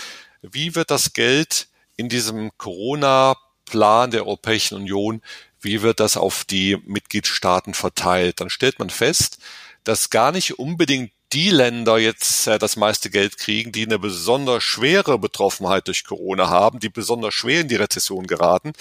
wie 0.43 0.75
wird 0.75 0.91
das 0.91 1.13
Geld 1.13 1.69
in 1.97 2.09
diesem 2.09 2.51
Corona-Plan 2.57 4.11
der 4.11 4.27
Europäischen 4.27 4.77
Union 4.77 5.23
wie 5.61 5.83
wird 5.83 6.01
das 6.01 6.17
auf 6.17 6.45
die 6.45 6.79
Mitgliedstaaten 6.87 7.75
verteilt, 7.75 8.41
dann 8.41 8.51
stellt 8.51 8.79
man 8.79 8.91
fest, 8.91 9.39
dass 9.85 10.11
gar 10.11 10.33
nicht 10.33 10.59
unbedingt 10.59 11.13
die 11.33 11.51
Länder 11.51 11.99
jetzt 11.99 12.47
äh, 12.49 12.59
das 12.59 12.77
meiste 12.77 13.11
Geld 13.11 13.39
kriegen, 13.39 13.71
die 13.71 13.85
eine 13.85 13.99
besonders 13.99 14.65
schwere 14.65 15.19
Betroffenheit 15.19 15.87
durch 15.87 16.05
Corona 16.05 16.49
haben, 16.49 16.81
die 16.81 16.89
besonders 16.89 17.35
schwer 17.35 17.61
in 17.61 17.69
die 17.69 17.77
Rezession 17.77 18.27
geraten, 18.27 18.73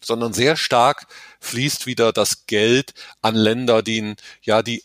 sondern 0.00 0.32
sehr 0.32 0.56
stark 0.56 1.06
fließt 1.40 1.86
wieder 1.86 2.12
das 2.12 2.46
Geld 2.46 2.94
an 3.20 3.34
Länder, 3.34 3.82
die, 3.82 4.14
ja, 4.42 4.62
die 4.62 4.82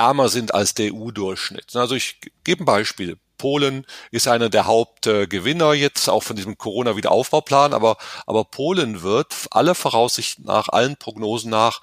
ärmer 0.00 0.28
sind 0.28 0.54
als 0.54 0.74
der 0.74 0.92
EU-Durchschnitt. 0.94 1.76
Also 1.76 1.94
ich 1.94 2.20
gebe 2.44 2.62
ein 2.62 2.66
Beispiel. 2.66 3.18
Polen 3.36 3.86
ist 4.10 4.28
einer 4.28 4.50
der 4.50 4.66
Hauptgewinner 4.66 5.72
jetzt 5.72 6.08
auch 6.08 6.22
von 6.22 6.36
diesem 6.36 6.58
Corona-Wiederaufbauplan, 6.58 7.72
aber, 7.72 7.96
aber 8.26 8.44
Polen 8.44 9.02
wird 9.02 9.34
alle 9.50 9.74
Voraussicht 9.74 10.40
nach, 10.44 10.68
allen 10.68 10.96
Prognosen 10.96 11.50
nach, 11.50 11.80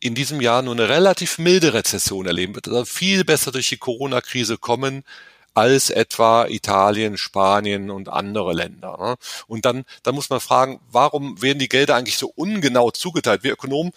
in 0.00 0.14
diesem 0.14 0.40
Jahr 0.40 0.62
nur 0.62 0.74
eine 0.74 0.88
relativ 0.88 1.38
milde 1.38 1.74
Rezession 1.74 2.26
erleben 2.26 2.54
wird, 2.56 2.68
also 2.68 2.84
viel 2.84 3.24
besser 3.24 3.52
durch 3.52 3.68
die 3.68 3.78
Corona-Krise 3.78 4.58
kommen 4.58 5.04
als 5.54 5.88
etwa 5.90 6.46
Italien, 6.46 7.16
Spanien 7.16 7.90
und 7.90 8.08
andere 8.08 8.52
Länder. 8.52 8.96
Ne? 8.98 9.14
Und 9.46 9.64
dann, 9.64 9.84
dann 10.02 10.16
muss 10.16 10.28
man 10.28 10.40
fragen, 10.40 10.80
warum 10.90 11.40
werden 11.40 11.60
die 11.60 11.68
Gelder 11.68 11.94
eigentlich 11.94 12.18
so 12.18 12.32
ungenau 12.34 12.90
zugeteilt? 12.90 13.44
Wir 13.44 13.52
Ökonomen 13.52 13.92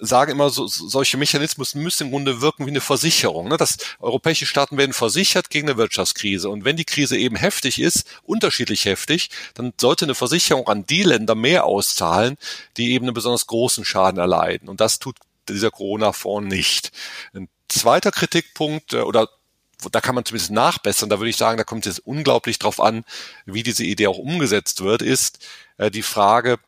sagen 0.00 0.32
immer, 0.32 0.50
so, 0.50 0.66
solche 0.66 1.16
Mechanismen 1.16 1.66
müssen 1.74 2.04
im 2.04 2.10
Grunde 2.10 2.40
wirken 2.40 2.66
wie 2.66 2.70
eine 2.70 2.80
Versicherung. 2.80 3.48
Ne? 3.48 3.56
Das 3.56 3.76
europäische 4.00 4.46
Staaten 4.46 4.76
werden 4.76 4.92
versichert 4.92 5.50
gegen 5.50 5.68
eine 5.68 5.76
Wirtschaftskrise. 5.76 6.48
Und 6.48 6.64
wenn 6.64 6.76
die 6.76 6.84
Krise 6.84 7.16
eben 7.16 7.36
heftig 7.36 7.80
ist, 7.80 8.06
unterschiedlich 8.22 8.86
heftig, 8.86 9.30
dann 9.54 9.72
sollte 9.80 10.06
eine 10.06 10.14
Versicherung 10.14 10.66
an 10.68 10.86
die 10.86 11.02
Länder 11.02 11.34
mehr 11.34 11.64
auszahlen, 11.64 12.36
die 12.76 12.92
eben 12.92 13.04
einen 13.04 13.14
besonders 13.14 13.46
großen 13.46 13.84
Schaden 13.84 14.18
erleiden. 14.18 14.68
Und 14.68 14.80
das 14.80 14.98
tut 14.98 15.16
dieser 15.48 15.70
Corona-Fonds 15.70 16.48
nicht. 16.48 16.92
Ein 17.34 17.48
zweiter 17.68 18.10
Kritikpunkt 18.10 18.94
äh, 18.94 19.00
oder 19.00 19.28
da 19.92 20.00
kann 20.02 20.14
man 20.14 20.24
zumindest 20.26 20.50
nachbessern, 20.50 21.08
da 21.08 21.18
würde 21.18 21.30
ich 21.30 21.38
sagen, 21.38 21.56
da 21.56 21.64
kommt 21.64 21.86
es 21.86 21.96
jetzt 21.96 22.06
unglaublich 22.06 22.58
drauf 22.58 22.80
an, 22.80 23.04
wie 23.46 23.62
diese 23.62 23.84
Idee 23.84 24.08
auch 24.08 24.18
umgesetzt 24.18 24.82
wird, 24.82 25.00
ist 25.00 25.46
äh, 25.78 25.90
die 25.90 26.02
Frage, 26.02 26.58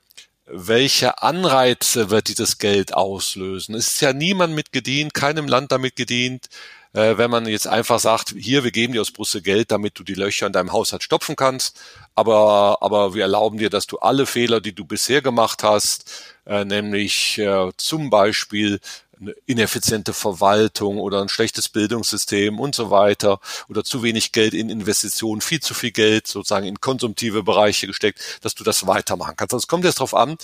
welche 0.53 1.23
Anreize 1.23 2.11
wird 2.11 2.29
dieses 2.29 2.59
Geld 2.59 2.95
auslösen? 2.95 3.75
Es 3.75 3.89
ist 3.89 4.01
ja 4.03 4.13
niemand 4.13 4.55
mit 4.55 4.71
gedient, 4.71 5.15
keinem 5.15 5.49
Land 5.49 5.73
damit 5.73 5.97
gedient, 5.97 6.49
äh, 6.93 7.17
wenn 7.17 7.31
man 7.31 7.47
jetzt 7.47 7.67
einfach 7.67 7.99
sagt, 7.99 8.35
hier, 8.37 8.63
wir 8.63 8.71
geben 8.71 8.93
dir 8.93 9.01
aus 9.01 9.13
Brüssel 9.13 9.41
Geld, 9.41 9.71
damit 9.71 9.99
du 9.99 10.05
die 10.05 10.15
Löcher 10.15 10.47
in 10.47 10.53
deinem 10.53 10.73
Haushalt 10.73 11.03
stopfen 11.03 11.37
kannst, 11.37 11.81
aber, 12.15 12.79
aber 12.83 13.15
wir 13.15 13.23
erlauben 13.23 13.59
dir, 13.59 13.71
dass 13.71 13.87
du 13.87 13.99
alle 13.99 14.27
Fehler, 14.27 14.61
die 14.61 14.75
du 14.75 14.85
bisher 14.85 15.23
gemacht 15.23 15.63
hast, 15.63 16.37
äh, 16.45 16.67
nämlich 16.67 17.39
äh, 17.39 17.71
zum 17.79 18.11
Beispiel 18.11 18.79
eine 19.23 19.35
ineffiziente 19.47 20.12
Verwaltung 20.12 20.99
oder 20.99 21.23
ein 21.23 21.29
schlechtes 21.29 21.69
Bildungssystem 21.69 22.59
und 22.59 22.75
so 22.75 22.91
weiter 22.91 23.41
oder 23.69 23.85
zu 23.85 24.02
wenig 24.02 24.33
Geld 24.33 24.55
in 24.55 24.69
Investitionen, 24.69 25.41
viel 25.41 25.61
zu 25.61 25.75
viel 25.75 25.93
Geld 25.93 26.26
sozusagen 26.26 26.67
in 26.67 26.81
konsumtive 26.81 27.43
Bereiche 27.43 27.87
gesteckt, 27.87 28.21
dass 28.43 28.55
du 28.55 28.64
das 28.64 28.87
weitermachen 28.87 29.35
kannst. 29.37 29.55
Also 29.55 29.64
es 29.64 29.69
kommt 29.69 29.85
jetzt 29.85 29.99
darauf 29.99 30.14
an, 30.14 30.37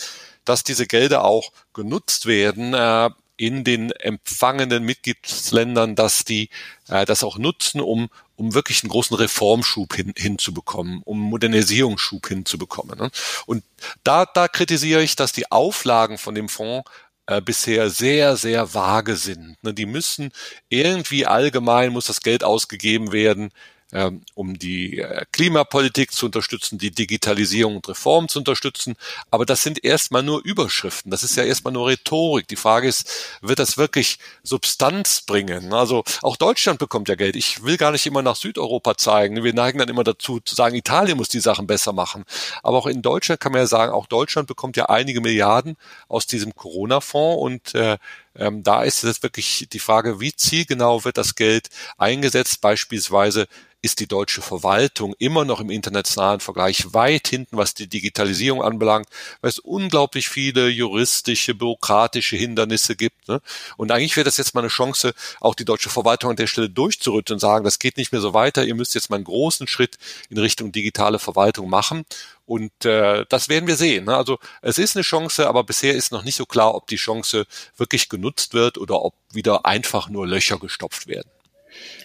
dass 0.45 0.65
diese 0.65 0.87
Gelder 0.87 1.25
auch 1.25 1.53
genutzt 1.75 2.27
werden 2.27 2.73
äh, 2.73 3.11
in 3.37 3.65
den 3.65 3.93
empfangenen 3.93 4.85
Mitgliedsländern, 4.85 5.95
dass 5.95 6.25
die 6.25 6.49
äh, 6.89 7.05
das 7.05 7.23
auch 7.23 7.39
nutzen, 7.39 7.81
um 7.81 8.09
um 8.39 8.55
wirklich 8.55 8.85
einen 8.85 8.91
großen 8.91 9.17
Reformschub 9.17 9.95
hin, 9.95 10.15
hinzubekommen, 10.17 11.03
um 11.05 11.19
Modernisierungsschub 11.19 12.29
hinzubekommen. 12.29 12.97
Ne? 12.97 13.11
Und 13.47 13.65
da, 14.05 14.27
da 14.27 14.47
kritisiere 14.47 15.03
ich, 15.03 15.17
dass 15.17 15.33
die 15.33 15.51
Auflagen 15.51 16.19
von 16.19 16.37
dem 16.37 16.49
Fonds 16.49 16.89
äh, 17.29 17.43
bisher 17.43 17.91
sehr, 17.91 18.37
sehr 18.37 18.75
vage 18.75 19.15
sind. 19.17 19.63
Ne? 19.63 19.75
Die 19.75 19.87
müssen 19.87 20.31
irgendwie 20.71 21.27
allgemein, 21.27 21.93
muss 21.93 22.07
das 22.07 22.23
Geld 22.23 22.43
ausgegeben 22.43 23.13
werden, 23.13 23.51
ähm, 23.93 24.23
um 24.35 24.59
die 24.59 24.99
äh, 24.99 25.25
Klimapolitik 25.33 26.13
zu 26.13 26.27
unterstützen, 26.27 26.79
die 26.79 26.91
Digitalisierung 26.91 27.77
und 27.77 27.89
Reform 27.89 28.29
zu 28.29 28.39
unterstützen. 28.41 28.97
Aber 29.31 29.47
das 29.47 29.63
sind 29.63 29.83
erstmal 29.85 30.23
nur 30.23 30.45
Überschriften. 30.45 31.11
Das 31.11 31.23
ist 31.23 31.37
ja 31.37 31.45
erstmal 31.45 31.73
nur 31.73 31.89
Rhetorik. 31.89 32.49
Die 32.49 32.57
Frage 32.57 32.89
ist, 32.89 33.11
wird 33.41 33.59
das 33.59 33.79
wirklich 33.79 34.19
Substanz 34.43 35.23
bringen? 35.23 35.73
Also 35.73 36.05
auch 36.23 36.37
Deutschland 36.37 36.79
bekommt 36.79 37.09
ja 37.09 37.15
Geld. 37.15 37.37
Ich 37.37 37.63
will 37.65 37.77
gar 37.79 37.93
nicht 37.93 38.07
immer 38.07 38.23
nach 38.23 38.37
Südeuropa 38.37 38.97
zeigen. 38.97 39.43
Wir 39.43 39.55
neigen 39.55 39.79
dann 39.79 39.89
immer 39.89 40.05
dazu 40.05 40.41
zu 40.41 40.55
sagen, 40.55 40.77
Italien 40.77 41.17
muss 41.17 41.29
die 41.29 41.41
Sachen 41.41 41.67
besser 41.67 41.93
machen. 41.93 42.25
Aber 42.63 42.79
auch 42.79 42.87
in 42.87 43.01
Deutschland 43.01 43.41
kann 43.41 43.53
man 43.53 43.63
ja 43.63 43.67
sagen, 43.67 43.93
auch 43.93 44.07
Deutschland 44.07 44.49
bekommt 44.49 44.77
ja 44.77 44.87
einige 44.87 45.21
Milliarden 45.21 45.77
aus 46.09 46.27
diesem 46.27 46.55
Corona-Fonds 46.55 47.41
und 47.41 47.75
äh, 47.75 47.97
ähm, 48.39 48.63
da 48.63 48.83
ist 48.83 49.05
es 49.05 49.23
wirklich 49.23 49.69
die 49.73 49.79
Frage, 49.79 50.21
wie 50.21 50.35
zielgenau 50.35 51.05
wird 51.05 51.19
das 51.19 51.35
Geld 51.35 51.69
eingesetzt, 51.97 52.61
beispielsweise 52.61 53.47
ist 53.81 54.01
die 54.01 54.09
deutsche 54.09 54.43
Verwaltung 54.43 55.15
immer 55.19 55.45
noch 55.45 55.61
im 55.61 55.71
internationalen 55.71 56.41
Vergleich 56.41 56.93
weit 56.95 57.29
hinten, 57.29 57.57
was 57.57 57.75
die 57.75 57.87
Digitalisierung 57.87 58.61
anbelangt, 58.61 59.09
weil 59.41 59.51
es 59.51 59.61
unglaublich 59.61 60.29
viele 60.29 60.69
juristische, 60.69 61.55
bürokratische 61.55 62.37
Hindernisse 62.37 62.97
gibt. 62.97 63.29
Ne? 63.29 63.41
Und 63.77 63.93
eigentlich 63.93 64.17
wäre 64.17 64.25
das 64.25 64.37
jetzt 64.37 64.55
mal 64.55 64.63
eine 64.63 64.69
Chance, 64.69 65.15
auch 65.41 65.55
die 65.55 65.65
deutsche 65.65 65.91
Verwaltung 65.91 66.31
an 66.31 66.37
der 66.37 66.49
Stelle 66.49 66.69
durchzurütteln 66.69 67.37
und 67.37 67.41
sagen, 67.41 67.65
das 67.65 67.79
geht 67.79 67.99
nicht 67.99 68.11
mehr 68.11 68.21
so 68.21 68.35
weiter, 68.35 68.65
ihr 68.65 68.75
müsst 68.75 68.97
jetzt 68.97 69.11
mal 69.11 69.17
einen 69.17 69.25
großen 69.25 69.69
Schritt 69.69 69.97
in 70.29 70.39
Richtung 70.39 70.73
digitale 70.73 71.21
Verwaltung 71.21 71.71
machen. 71.71 72.05
Und 72.49 72.87
äh, 72.87 73.27
das 73.29 73.51
werden 73.51 73.67
wir 73.67 73.77
sehen. 73.77 74.07
Ne? 74.07 74.17
Also 74.17 74.39
es 74.63 74.79
ist 74.79 74.97
eine 74.97 75.03
Chance, 75.03 75.47
aber 75.47 75.65
bisher 75.65 75.95
ist 75.95 76.13
noch 76.13 76.25
nicht 76.25 76.37
so 76.37 76.47
klar, 76.47 76.75
ob 76.75 76.87
die 76.87 76.97
Chance 76.97 77.45
wirklich 77.77 78.09
genutzt 78.09 78.55
wird 78.55 78.79
oder 78.79 79.05
ob 79.05 79.13
wieder 79.31 79.67
einfach 79.67 80.09
nur 80.09 80.27
Löcher 80.27 80.59
gestopft 80.59 81.09
werden. 81.09 81.29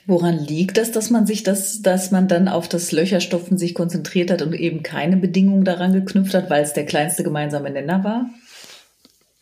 Woran 0.06 0.38
liegt 0.38 0.76
das, 0.76 0.92
dass 0.92 1.10
man 1.10 1.26
sich 1.26 1.44
das, 1.44 1.82
dass 1.82 2.12
man 2.12 2.28
dann 2.28 2.50
auf 2.50 2.68
das 2.68 2.92
Löcherstopfen 2.92 3.58
sich 3.58 3.74
konzentriert 3.74 4.30
hat 4.32 4.42
und 4.42 4.52
eben 4.52 4.84
keine 4.84 5.16
Bedingungen 5.16 5.64
daran 5.64 5.94
geknüpft 5.94 6.34
hat, 6.34 6.50
weil 6.50 6.64
es 6.64 6.74
der 6.74 6.86
kleinste 6.86 7.24
gemeinsame 7.24 7.70
Nenner 7.70 8.04
war? 8.04 8.26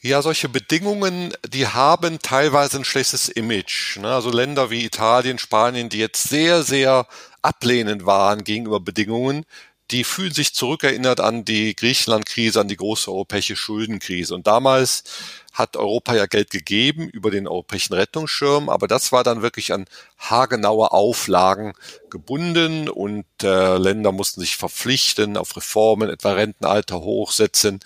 Ja, 0.03 0.21
solche 0.21 0.49
Bedingungen, 0.49 1.33
die 1.51 1.65
haben 1.65 2.19
teilweise 2.19 2.77
ein 2.77 2.85
schlechtes 2.85 3.27
Image. 3.27 3.97
Ne? 3.97 4.07
Also 4.07 4.29
Länder 4.29 4.69
wie 4.69 4.85
Italien, 4.85 5.39
Spanien, 5.39 5.89
die 5.89 5.97
jetzt 5.99 6.29
sehr, 6.29 6.61
sehr 6.61 7.07
ablehnend 7.41 8.05
waren 8.05 8.43
gegenüber 8.43 8.79
Bedingungen, 8.79 9.45
die 9.91 10.03
fühlen 10.03 10.33
sich 10.33 10.53
zurückerinnert 10.53 11.19
an 11.19 11.43
die 11.43 11.75
Griechenland-Krise, 11.75 12.61
an 12.61 12.67
die 12.67 12.77
große 12.77 13.11
europäische 13.11 13.55
Schuldenkrise. 13.55 14.33
Und 14.33 14.47
damals 14.47 15.03
hat 15.51 15.75
Europa 15.75 16.15
ja 16.15 16.27
Geld 16.27 16.49
gegeben 16.49 17.09
über 17.09 17.29
den 17.29 17.47
europäischen 17.47 17.93
Rettungsschirm, 17.93 18.69
aber 18.69 18.87
das 18.87 19.11
war 19.11 19.23
dann 19.23 19.41
wirklich 19.41 19.73
an 19.73 19.85
haargenaue 20.17 20.91
Auflagen 20.91 21.73
gebunden 22.09 22.87
und 22.87 23.25
äh, 23.43 23.77
Länder 23.77 24.13
mussten 24.13 24.39
sich 24.39 24.55
verpflichten 24.55 25.35
auf 25.35 25.57
Reformen, 25.57 26.09
etwa 26.09 26.31
Rentenalter 26.31 27.01
hochsetzen, 27.01 27.81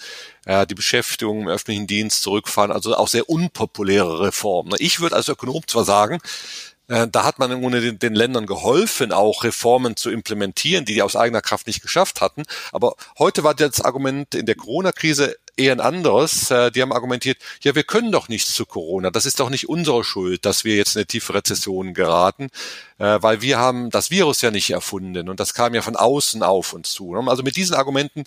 äh, 0.45 0.67
die 0.67 0.75
Beschäftigung 0.75 1.41
im 1.41 1.47
öffentlichen 1.47 1.87
Dienst 1.87 2.21
zurückfahren, 2.21 2.71
also 2.71 2.95
auch 2.95 3.07
sehr 3.07 3.29
unpopuläre 3.29 4.21
Reformen. 4.21 4.75
Ich 4.77 4.99
würde 4.99 5.15
als 5.15 5.27
Ökonom 5.27 5.67
zwar 5.67 5.85
sagen, 5.85 6.19
da 6.87 7.23
hat 7.23 7.39
man 7.39 7.59
Grunde 7.61 7.81
den, 7.81 7.99
den, 7.99 8.15
Ländern 8.15 8.45
geholfen, 8.45 9.11
auch 9.11 9.43
Reformen 9.43 9.95
zu 9.95 10.11
implementieren, 10.11 10.85
die 10.85 10.93
die 10.93 11.01
aus 11.01 11.15
eigener 11.15 11.41
Kraft 11.41 11.67
nicht 11.67 11.81
geschafft 11.81 12.21
hatten. 12.21 12.43
Aber 12.71 12.95
heute 13.17 13.43
war 13.43 13.53
das 13.53 13.81
Argument 13.81 14.35
in 14.35 14.45
der 14.45 14.55
Corona-Krise 14.55 15.35
eher 15.57 15.71
ein 15.71 15.79
anderes. 15.79 16.51
Äh, 16.51 16.71
die 16.71 16.81
haben 16.81 16.91
argumentiert, 16.91 17.37
ja, 17.61 17.75
wir 17.75 17.83
können 17.83 18.11
doch 18.11 18.29
nichts 18.29 18.53
zu 18.53 18.65
Corona. 18.65 19.11
Das 19.11 19.25
ist 19.25 19.39
doch 19.39 19.49
nicht 19.49 19.69
unsere 19.69 20.03
Schuld, 20.03 20.45
dass 20.45 20.63
wir 20.63 20.75
jetzt 20.75 20.95
in 20.95 20.99
eine 20.99 21.07
tiefe 21.07 21.33
Rezession 21.33 21.93
geraten, 21.93 22.49
äh, 22.97 23.17
weil 23.21 23.41
wir 23.41 23.57
haben 23.57 23.89
das 23.89 24.11
Virus 24.11 24.41
ja 24.41 24.51
nicht 24.51 24.69
erfunden 24.69 25.29
und 25.29 25.39
das 25.39 25.53
kam 25.53 25.73
ja 25.73 25.81
von 25.81 25.95
außen 25.95 26.43
auf 26.43 26.73
uns 26.73 26.91
zu. 26.91 27.13
Also 27.15 27.43
mit 27.43 27.55
diesen 27.55 27.75
Argumenten 27.75 28.25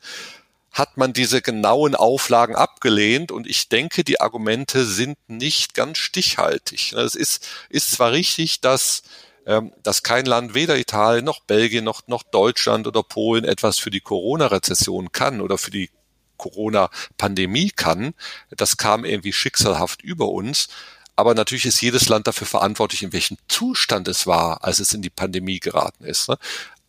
hat 0.72 0.96
man 0.96 1.12
diese 1.12 1.42
genauen 1.42 1.94
Auflagen 1.94 2.54
abgelehnt 2.54 3.32
und 3.32 3.46
ich 3.46 3.68
denke, 3.68 4.04
die 4.04 4.20
Argumente 4.20 4.84
sind 4.84 5.18
nicht 5.26 5.74
ganz 5.74 5.98
stichhaltig. 5.98 6.92
Es 6.92 7.14
ist, 7.14 7.46
ist 7.68 7.92
zwar 7.92 8.12
richtig, 8.12 8.60
dass 8.60 9.02
ähm, 9.48 9.72
dass 9.82 10.02
kein 10.02 10.26
Land, 10.26 10.52
weder 10.52 10.76
Italien 10.76 11.24
noch 11.24 11.40
Belgien 11.40 11.82
noch, 11.82 12.06
noch 12.06 12.22
Deutschland 12.22 12.86
oder 12.86 13.02
Polen 13.02 13.46
etwas 13.46 13.78
für 13.78 13.88
die 13.88 14.02
Corona-Rezession 14.02 15.10
kann 15.10 15.40
oder 15.40 15.56
für 15.56 15.70
die 15.70 15.88
Corona-Pandemie 16.36 17.70
kann. 17.70 18.12
Das 18.50 18.76
kam 18.76 19.06
irgendwie 19.06 19.32
schicksalhaft 19.32 20.02
über 20.02 20.28
uns. 20.28 20.68
Aber 21.16 21.34
natürlich 21.34 21.64
ist 21.64 21.80
jedes 21.80 22.08
Land 22.10 22.26
dafür 22.26 22.46
verantwortlich, 22.46 23.02
in 23.02 23.12
welchem 23.14 23.38
Zustand 23.48 24.06
es 24.06 24.26
war, 24.26 24.62
als 24.64 24.80
es 24.80 24.92
in 24.92 25.02
die 25.02 25.10
Pandemie 25.10 25.60
geraten 25.60 26.04
ist. 26.04 26.30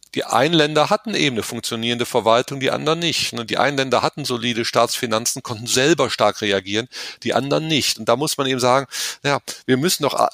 Ne? 0.10 0.16
die 0.16 0.25
einen 0.25 0.54
Länder 0.54 0.89
hatten 0.89 1.13
eben 1.13 1.36
eine 1.36 1.44
funktionierende 1.44 2.06
Verwaltung, 2.06 2.60
die 2.60 2.72
anderen 2.72 3.00
nicht. 3.00 3.34
Die 3.50 3.58
einen 3.58 3.78
Länder 3.78 4.01
hatten 4.01 4.25
solide 4.25 4.66
Staatsfinanzen, 4.66 5.44
konnten 5.44 5.68
selber 5.68 6.10
stark 6.10 6.42
reagieren, 6.42 6.88
die 7.24 7.34
anderen 7.34 7.68
nicht. 7.68 8.00
Und 8.00 8.10
da 8.10 8.16
muss 8.16 8.38
man 8.38 8.48
eben 8.48 8.60
sagen, 8.60 8.88
ja, 9.24 9.39
wir 9.66 9.78
müssen 9.78 10.04
doch 10.04 10.20
äh, 10.20 10.28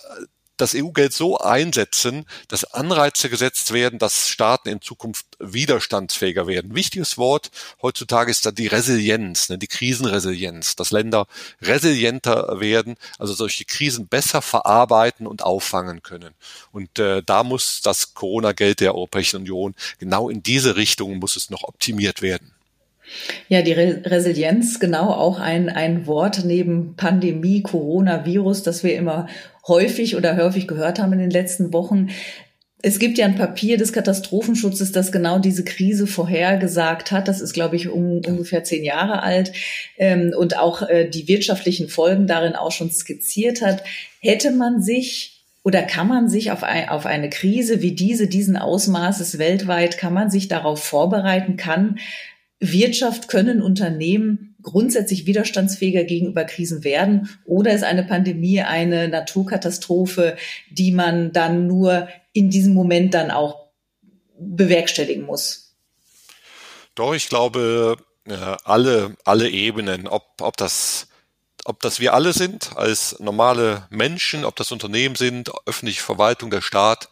das 0.58 0.74
EU-Geld 0.76 1.14
so 1.14 1.38
einsetzen, 1.38 2.26
dass 2.48 2.64
Anreize 2.74 3.30
gesetzt 3.30 3.74
werden, 3.74 4.00
dass 4.00 4.30
Staaten 4.30 4.70
in 4.70 4.82
Zukunft 4.82 5.26
widerstandsfähiger 5.40 6.48
werden. 6.48 6.76
Wichtiges 6.76 7.18
Wort 7.18 7.52
heutzutage 7.82 8.32
ist 8.32 8.46
da 8.46 8.52
die 8.52 8.68
Resilienz, 8.68 9.50
ne, 9.50 9.58
die 9.58 9.68
Krisenresilienz, 9.68 10.76
dass 10.76 10.92
Länder 10.92 11.28
resilienter 11.62 12.60
werden, 12.60 12.96
also 13.20 13.34
solche 13.34 13.66
Krisen 13.66 14.08
besser 14.08 14.42
verarbeiten 14.42 15.28
und 15.28 15.44
auffangen 15.44 16.04
können. 16.04 16.34
Und 16.72 17.00
äh, 17.00 17.22
da 17.24 17.44
muss 17.44 17.82
das 17.82 18.14
Corona-Geld 18.14 18.80
der 18.80 18.96
Europäischen 18.96 19.42
Union 19.42 19.76
genau 20.00 20.30
in 20.30 20.42
diese 20.42 20.76
Richtung 20.76 21.18
muss 21.20 21.36
es 21.36 21.50
noch 21.50 21.64
optimiert 21.64 22.22
werden. 22.22 22.55
Ja, 23.48 23.62
die 23.62 23.74
Re 23.74 24.02
Resilienz, 24.06 24.80
genau 24.80 25.10
auch 25.10 25.40
ein, 25.40 25.70
ein 25.70 26.08
Wort 26.08 26.44
neben 26.46 26.96
Pandemie, 26.96 27.62
Coronavirus, 27.62 28.64
das 28.64 28.84
wir 28.84 28.96
immer 28.96 29.28
häufig 29.68 30.16
oder 30.16 30.38
häufig 30.38 30.68
gehört 30.68 31.00
haben 31.00 31.14
in 31.14 31.20
den 31.20 31.32
letzten 31.32 31.74
Wochen. 31.74 32.10
Es 32.82 33.00
gibt 33.00 33.18
ja 33.18 33.26
ein 33.26 33.36
Papier 33.36 33.78
des 33.78 33.94
Katastrophenschutzes, 33.94 34.92
das 34.92 35.12
genau 35.12 35.40
diese 35.40 35.64
Krise 35.64 36.06
vorhergesagt 36.06 37.12
hat. 37.12 37.28
Das 37.28 37.42
ist, 37.42 37.54
glaube 37.54 37.76
ich, 37.76 37.90
um, 37.90 38.22
ungefähr 38.26 38.64
zehn 38.64 38.84
Jahre 38.84 39.24
alt 39.24 39.54
ähm, 39.98 40.34
und 40.38 40.58
auch 40.58 40.84
äh, 40.84 41.10
die 41.10 41.28
wirtschaftlichen 41.28 41.90
Folgen 41.90 42.28
darin 42.28 42.54
auch 42.54 42.72
schon 42.72 42.92
skizziert 42.92 43.62
hat. 43.62 43.84
Hätte 44.20 44.52
man 44.52 44.84
sich 44.84 45.36
oder 45.64 45.82
kann 45.82 46.08
man 46.08 46.30
sich 46.30 46.52
auf, 46.52 46.62
ein, 46.62 46.90
auf 46.90 47.08
eine 47.08 47.32
Krise 47.32 47.82
wie 47.82 47.94
diese, 47.94 48.28
diesen 48.28 48.56
Ausmaßes 48.56 49.40
weltweit, 49.40 49.98
kann 49.98 50.14
man 50.14 50.30
sich 50.30 50.48
darauf 50.48 50.84
vorbereiten? 50.84 51.58
Kann 51.58 51.98
Wirtschaft, 52.60 53.28
können 53.28 53.62
Unternehmen 53.62 54.56
grundsätzlich 54.62 55.26
widerstandsfähiger 55.26 56.04
gegenüber 56.04 56.44
Krisen 56.46 56.84
werden? 56.84 57.30
Oder 57.46 57.74
ist 57.74 57.84
eine 57.84 58.04
Pandemie 58.04 58.62
eine 58.62 59.08
Naturkatastrophe, 59.08 60.38
die 60.70 60.92
man 60.92 61.32
dann 61.32 61.68
nur 61.68 62.08
in 62.34 62.50
diesem 62.50 62.74
Moment 62.74 63.14
dann 63.14 63.32
auch 63.32 63.68
bewerkstelligen 64.40 65.26
muss? 65.26 65.76
Doch, 66.96 67.14
ich 67.14 67.30
glaube, 67.30 67.98
alle, 68.64 69.16
alle 69.24 69.50
Ebenen, 69.50 70.08
ob, 70.08 70.24
ob 70.42 70.58
das 70.58 71.08
ob 71.68 71.80
das 71.80 72.00
wir 72.00 72.14
alle 72.14 72.32
sind 72.32 72.78
als 72.78 73.20
normale 73.20 73.88
Menschen, 73.90 74.46
ob 74.46 74.56
das 74.56 74.72
Unternehmen 74.72 75.16
sind, 75.16 75.52
öffentliche 75.66 76.04
Verwaltung, 76.04 76.52
der 76.52 76.62
Staat, 76.62 77.10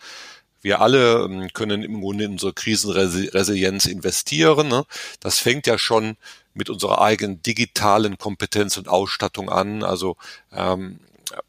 wir 0.63 0.81
alle 0.81 1.25
ähm, 1.25 1.53
können 1.53 1.83
im 1.83 2.01
Grunde 2.01 2.23
in 2.23 2.31
unsere 2.31 2.53
Krisenresilienz 2.53 3.85
investieren. 3.85 4.69
Ne? 4.69 4.85
Das 5.19 5.37
fängt 5.37 5.67
ja 5.67 5.77
schon 5.77 6.17
mit 6.55 6.69
unserer 6.69 7.01
eigenen 7.01 7.41
digitalen 7.41 8.17
Kompetenz 8.17 8.77
und 8.77 8.87
Ausstattung 8.87 9.49
an. 9.49 9.83
Also 9.83 10.17
ähm, 10.51 10.99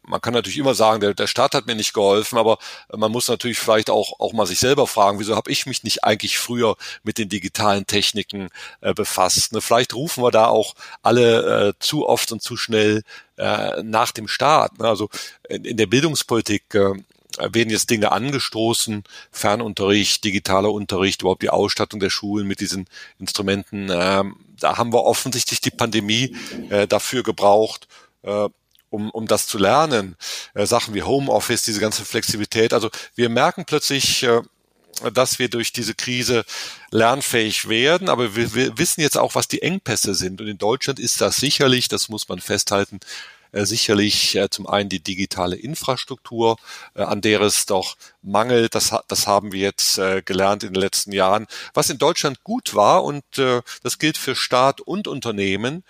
man 0.03 0.21
kann 0.21 0.33
natürlich 0.33 0.57
immer 0.57 0.73
sagen, 0.73 0.99
der, 0.99 1.13
der 1.13 1.27
Staat 1.27 1.53
hat 1.53 1.67
mir 1.67 1.75
nicht 1.75 1.93
geholfen, 1.93 2.37
aber 2.37 2.57
man 2.95 3.11
muss 3.11 3.27
natürlich 3.27 3.59
vielleicht 3.59 3.89
auch, 3.89 4.19
auch 4.19 4.33
mal 4.33 4.45
sich 4.45 4.59
selber 4.59 4.87
fragen, 4.87 5.19
wieso 5.19 5.35
habe 5.35 5.51
ich 5.51 5.65
mich 5.65 5.83
nicht 5.83 6.03
eigentlich 6.03 6.37
früher 6.37 6.75
mit 7.03 7.17
den 7.17 7.29
digitalen 7.29 7.85
Techniken 7.87 8.49
äh, 8.81 8.93
befasst? 8.93 9.53
Ne? 9.53 9.61
Vielleicht 9.61 9.93
rufen 9.93 10.23
wir 10.23 10.31
da 10.31 10.47
auch 10.47 10.75
alle 11.03 11.69
äh, 11.69 11.73
zu 11.79 12.07
oft 12.07 12.31
und 12.31 12.41
zu 12.41 12.57
schnell 12.57 13.03
äh, 13.37 13.83
nach 13.83 14.11
dem 14.11 14.27
Staat. 14.27 14.79
Ne? 14.79 14.87
Also 14.87 15.09
in, 15.49 15.65
in 15.65 15.77
der 15.77 15.87
Bildungspolitik 15.87 16.73
äh, 16.73 16.93
werden 17.37 17.69
jetzt 17.69 17.89
Dinge 17.89 18.11
angestoßen, 18.11 19.03
Fernunterricht, 19.31 20.23
digitaler 20.23 20.71
Unterricht, 20.71 21.21
überhaupt 21.21 21.43
die 21.43 21.49
Ausstattung 21.49 21.99
der 21.99 22.09
Schulen 22.09 22.47
mit 22.47 22.59
diesen 22.59 22.87
Instrumenten. 23.19 23.89
Ähm, 23.91 24.37
da 24.59 24.77
haben 24.77 24.93
wir 24.93 25.03
offensichtlich 25.03 25.61
die 25.61 25.71
Pandemie 25.71 26.35
äh, 26.69 26.87
dafür 26.87 27.23
gebraucht, 27.23 27.87
äh, 28.23 28.49
um, 28.89 29.09
um 29.11 29.27
das 29.27 29.47
zu 29.47 29.57
lernen. 29.57 30.15
Äh, 30.53 30.65
Sachen 30.65 30.93
wie 30.93 31.03
Homeoffice, 31.03 31.63
diese 31.63 31.79
ganze 31.79 32.05
Flexibilität. 32.05 32.73
Also 32.73 32.89
wir 33.15 33.29
merken 33.29 33.65
plötzlich, 33.65 34.23
äh, 34.23 34.41
dass 35.13 35.39
wir 35.39 35.49
durch 35.49 35.73
diese 35.73 35.93
Krise 35.93 36.45
lernfähig 36.91 37.67
werden, 37.67 38.07
aber 38.07 38.35
wir, 38.35 38.53
wir 38.55 38.77
wissen 38.77 39.01
jetzt 39.01 39.17
auch, 39.17 39.35
was 39.35 39.47
die 39.47 39.61
Engpässe 39.61 40.15
sind. 40.15 40.39
Und 40.39 40.47
in 40.47 40.57
Deutschland 40.57 40.99
ist 40.99 41.19
das 41.19 41.35
sicherlich, 41.35 41.89
das 41.89 42.07
muss 42.07 42.29
man 42.29 42.39
festhalten, 42.39 42.99
sicherlich 43.63 44.35
äh, 44.35 44.49
zum 44.49 44.67
einen 44.67 44.89
die 44.89 44.99
digitale 45.01 45.55
Infrastruktur, 45.55 46.57
äh, 46.95 47.03
an 47.03 47.21
der 47.21 47.41
es 47.41 47.65
doch 47.65 47.95
mangelt. 48.21 48.75
Das, 48.75 48.93
das 49.07 49.27
haben 49.27 49.51
wir 49.51 49.61
jetzt 49.61 49.99
gelernt 50.25 50.63
in 50.63 50.73
den 50.73 50.81
letzten 50.81 51.11
Jahren. 51.11 51.47
Was 51.73 51.89
in 51.89 51.97
Deutschland 51.97 52.43
gut 52.43 52.73
war, 52.73 53.03
und 53.03 53.23
das 53.37 53.99
gilt 53.99 54.17
für 54.17 54.35
Staat 54.35 54.81
und 54.81 55.07
Unternehmen, 55.07 55.83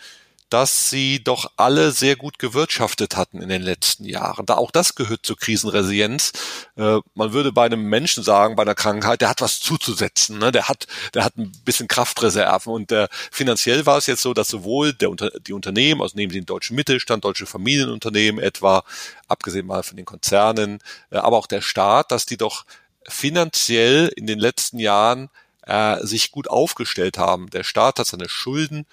dass 0.49 0.89
sie 0.89 1.23
doch 1.23 1.51
alle 1.57 1.91
sehr 1.91 2.15
gut 2.15 2.39
gewirtschaftet 2.39 3.17
hatten 3.17 3.41
in 3.41 3.49
den 3.49 3.61
letzten 3.61 4.05
Jahren. 4.05 4.45
Da 4.45 4.55
auch 4.55 4.71
das 4.71 4.95
gehört 4.95 5.25
zur 5.25 5.37
Krisenresilienz. 5.37 6.33
Äh, 6.75 6.99
man 7.13 7.33
würde 7.33 7.51
bei 7.51 7.65
einem 7.65 7.83
Menschen 7.83 8.23
sagen, 8.23 8.55
bei 8.55 8.63
einer 8.63 8.75
Krankheit, 8.75 9.21
der 9.21 9.29
hat 9.29 9.41
was 9.41 9.59
zuzusetzen, 9.59 10.37
ne? 10.37 10.51
der 10.51 10.67
hat, 10.69 10.87
der 11.13 11.25
hat 11.25 11.37
ein 11.37 11.51
bisschen 11.65 11.87
Kraftreserven 11.87 12.71
und 12.71 12.91
äh, 12.91 13.07
finanziell 13.31 13.85
war 13.85 13.97
es 13.97 14.05
jetzt 14.05 14.21
so, 14.21 14.33
dass 14.33 14.49
sowohl 14.49 14.93
der, 14.93 15.09
die 15.45 15.53
Unternehmen, 15.53 16.01
also 16.01 16.15
nehmen 16.15 16.31
Sie 16.31 16.39
den 16.39 16.45
deutschen 16.45 16.75
Mittelstand, 16.75 17.25
deutsche 17.25 17.47
Familienunternehmen 17.47 18.43
etwa, 18.43 18.83
abgesehen 19.27 19.65
mal 19.65 19.83
von 19.83 19.97
den 19.97 20.05
Konzernen, 20.05 20.79
äh, 21.09 21.17
aber 21.17 21.37
auch 21.37 21.47
der 21.47 21.61
Staat, 21.61 22.11
dass 22.11 22.25
die 22.25 22.37
doch 22.37 22.65
finanziell 23.07 24.11
in 24.15 24.27
den 24.27 24.39
letzten 24.39 24.79
Jahren 24.79 25.29
äh, 25.65 26.05
sich 26.05 26.31
gut 26.31 26.49
aufgestellt 26.49 27.17
haben. 27.17 27.49
Der 27.49 27.63
Staat 27.63 27.99
hat 27.99 28.07
seine 28.07 28.29
Schulden 28.29 28.85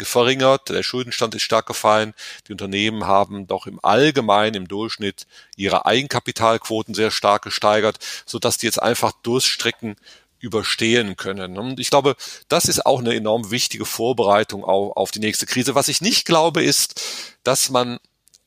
verringert, 0.00 0.68
der 0.68 0.82
Schuldenstand 0.82 1.34
ist 1.34 1.42
stark 1.42 1.66
gefallen. 1.66 2.14
Die 2.46 2.52
Unternehmen 2.52 3.06
haben 3.06 3.46
doch 3.46 3.66
im 3.66 3.78
Allgemeinen, 3.82 4.54
im 4.54 4.68
Durchschnitt 4.68 5.26
ihre 5.56 5.86
Eigenkapitalquoten 5.86 6.94
sehr 6.94 7.10
stark 7.10 7.42
gesteigert, 7.42 7.98
so 8.26 8.38
die 8.58 8.66
jetzt 8.66 8.82
einfach 8.82 9.12
Durststrecken 9.22 9.96
überstehen 10.38 11.16
können. 11.16 11.58
Und 11.58 11.80
ich 11.80 11.90
glaube, 11.90 12.16
das 12.48 12.66
ist 12.66 12.84
auch 12.84 13.00
eine 13.00 13.14
enorm 13.14 13.50
wichtige 13.50 13.84
Vorbereitung 13.84 14.64
auf, 14.64 14.96
auf 14.96 15.10
die 15.10 15.20
nächste 15.20 15.46
Krise. 15.46 15.74
Was 15.74 15.88
ich 15.88 16.00
nicht 16.00 16.26
glaube, 16.26 16.62
ist, 16.62 17.00
dass 17.42 17.70
man 17.70 17.98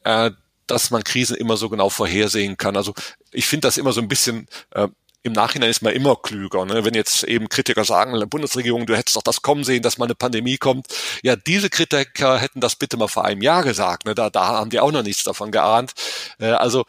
äh, 0.04 0.32
dass 0.68 0.92
man 0.92 1.04
Krisen 1.04 1.36
immer 1.36 1.58
so 1.58 1.70
genau 1.70 1.90
vorhersehen 1.90 2.58
kann. 2.58 2.78
Also 2.78 2.94
ich 3.32 3.48
finde 3.48 3.68
das 3.68 3.78
immer 3.78 3.92
so 3.92 4.02
ein 4.02 4.08
bisschen 4.08 4.48
äh, 4.72 4.88
im 5.24 5.34
Nachhinein 5.34 5.70
ist 5.70 5.82
man 5.82 5.94
immer 5.94 6.16
klüger. 6.16 6.66
Ne? 6.66 6.86
Wenn 6.86 6.94
jetzt 6.94 7.24
eben 7.24 7.50
Kritiker 7.50 7.84
sagen, 7.84 8.18
Bundesregierung, 8.30 8.86
du 8.86 8.96
hättest 8.96 9.16
doch 9.18 9.24
das 9.24 9.42
kommen 9.42 9.64
sehen, 9.64 9.82
dass 9.82 9.98
mal 9.98 10.06
eine 10.06 10.16
Pandemie 10.16 10.58
kommt. 10.58 10.88
Ja, 11.24 11.36
diese 11.36 11.70
Kritiker 11.70 12.38
hätten 12.38 12.62
das 12.62 12.76
bitte 12.76 12.98
mal 12.98 13.08
vor 13.08 13.26
einem 13.26 13.42
Jahr 13.42 13.64
gesagt. 13.64 14.06
Ne? 14.06 14.16
Da, 14.16 14.30
da 14.30 14.48
haben 14.48 14.70
die 14.70 14.80
auch 14.80 14.92
noch 14.92 15.04
nichts 15.04 15.24
davon 15.24 15.52
geahnt. 15.52 15.94
Äh, 16.40 16.52
also 16.52 16.86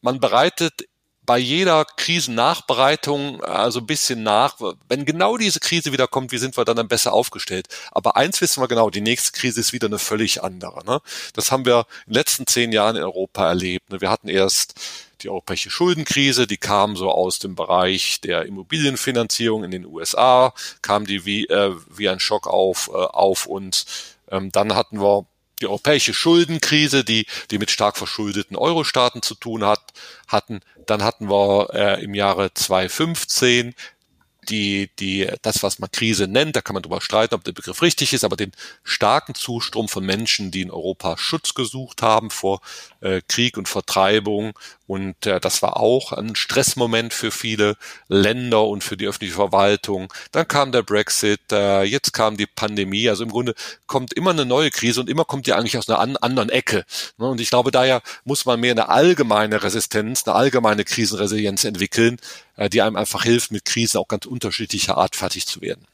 man 0.00 0.20
bereitet 0.20 0.86
bei 1.24 1.38
jeder 1.38 1.84
Krisennachbereitung 1.84 3.42
also 3.44 3.80
ein 3.80 3.86
bisschen 3.86 4.22
nach. 4.22 4.56
Wenn 4.88 5.04
genau 5.04 5.36
diese 5.36 5.60
Krise 5.60 5.92
wieder 5.92 6.08
kommt, 6.08 6.32
wie 6.32 6.38
sind 6.38 6.56
wir 6.56 6.64
dann, 6.64 6.76
dann 6.76 6.88
besser 6.88 7.12
aufgestellt? 7.12 7.68
Aber 7.92 8.16
eins 8.16 8.40
wissen 8.40 8.60
wir 8.60 8.68
genau, 8.68 8.90
die 8.90 9.00
nächste 9.00 9.32
Krise 9.32 9.60
ist 9.60 9.72
wieder 9.72 9.86
eine 9.86 9.98
völlig 9.98 10.42
andere. 10.42 10.84
Ne? 10.84 11.00
Das 11.32 11.52
haben 11.52 11.64
wir 11.64 11.86
in 12.06 12.12
den 12.12 12.14
letzten 12.14 12.46
zehn 12.46 12.72
Jahren 12.72 12.96
in 12.96 13.02
Europa 13.02 13.46
erlebt. 13.46 13.90
Ne? 13.90 14.00
Wir 14.00 14.10
hatten 14.10 14.28
erst 14.28 14.74
die 15.22 15.28
europäische 15.28 15.70
Schuldenkrise, 15.70 16.46
die 16.46 16.56
kam 16.56 16.96
so 16.96 17.10
aus 17.10 17.38
dem 17.38 17.54
Bereich 17.54 18.20
der 18.20 18.46
Immobilienfinanzierung 18.46 19.64
in 19.64 19.70
den 19.70 19.86
USA, 19.86 20.52
kam 20.82 21.06
die 21.06 21.24
wie, 21.24 21.46
äh, 21.46 21.74
wie 21.88 22.08
ein 22.08 22.20
Schock 22.20 22.46
auf, 22.46 22.88
äh, 22.92 22.96
auf 22.96 23.46
uns. 23.46 23.86
Ähm, 24.30 24.50
dann 24.52 24.74
hatten 24.74 25.00
wir 25.00 25.26
die 25.60 25.66
europäische 25.66 26.12
Schuldenkrise, 26.12 27.04
die, 27.04 27.26
die 27.50 27.58
mit 27.58 27.70
stark 27.70 27.96
verschuldeten 27.96 28.56
Euro-Staaten 28.56 29.22
zu 29.22 29.34
tun 29.34 29.64
hat, 29.64 29.92
hatten. 30.26 30.60
Dann 30.86 31.04
hatten 31.04 31.30
wir 31.30 31.68
äh, 31.72 32.04
im 32.04 32.14
Jahre 32.14 32.52
2015 32.52 33.74
die, 34.48 34.90
die, 34.98 35.28
das, 35.42 35.62
was 35.62 35.78
man 35.78 35.90
Krise 35.90 36.26
nennt, 36.26 36.56
da 36.56 36.60
kann 36.60 36.74
man 36.74 36.82
drüber 36.82 37.00
streiten, 37.00 37.34
ob 37.34 37.44
der 37.44 37.52
Begriff 37.52 37.82
richtig 37.82 38.12
ist, 38.12 38.24
aber 38.24 38.36
den 38.36 38.52
starken 38.82 39.34
Zustrom 39.34 39.88
von 39.88 40.04
Menschen, 40.04 40.50
die 40.50 40.62
in 40.62 40.70
Europa 40.70 41.16
Schutz 41.16 41.54
gesucht 41.54 42.02
haben 42.02 42.30
vor 42.30 42.60
äh, 43.00 43.20
Krieg 43.28 43.56
und 43.56 43.68
Vertreibung. 43.68 44.58
Und 44.86 45.26
äh, 45.26 45.40
das 45.40 45.62
war 45.62 45.78
auch 45.78 46.12
ein 46.12 46.34
Stressmoment 46.34 47.14
für 47.14 47.30
viele 47.30 47.76
Länder 48.08 48.66
und 48.66 48.84
für 48.84 48.96
die 48.96 49.06
öffentliche 49.06 49.34
Verwaltung. 49.34 50.12
Dann 50.32 50.46
kam 50.46 50.72
der 50.72 50.82
Brexit, 50.82 51.40
äh, 51.50 51.84
jetzt 51.84 52.12
kam 52.12 52.36
die 52.36 52.46
Pandemie. 52.46 53.08
Also 53.08 53.24
im 53.24 53.30
Grunde 53.30 53.54
kommt 53.86 54.12
immer 54.12 54.30
eine 54.30 54.44
neue 54.44 54.70
Krise 54.70 55.00
und 55.00 55.08
immer 55.08 55.24
kommt 55.24 55.46
die 55.46 55.54
eigentlich 55.54 55.78
aus 55.78 55.88
einer 55.88 56.00
an, 56.00 56.16
anderen 56.16 56.50
Ecke. 56.50 56.84
Ne? 57.16 57.28
Und 57.28 57.40
ich 57.40 57.48
glaube, 57.48 57.70
daher 57.70 58.02
muss 58.24 58.44
man 58.44 58.60
mehr 58.60 58.72
eine 58.72 58.88
allgemeine 58.88 59.62
Resistenz, 59.62 60.26
eine 60.26 60.34
allgemeine 60.34 60.84
Krisenresilienz 60.84 61.64
entwickeln, 61.64 62.18
die 62.72 62.82
einem 62.82 62.96
einfach 62.96 63.24
hilft, 63.24 63.52
mit 63.52 63.64
Krisen 63.64 63.98
auch 63.98 64.08
ganz 64.08 64.26
unterschiedlicher 64.26 64.98
Art 64.98 65.16
fertig 65.16 65.46
zu 65.46 65.60
werden. 65.60 65.86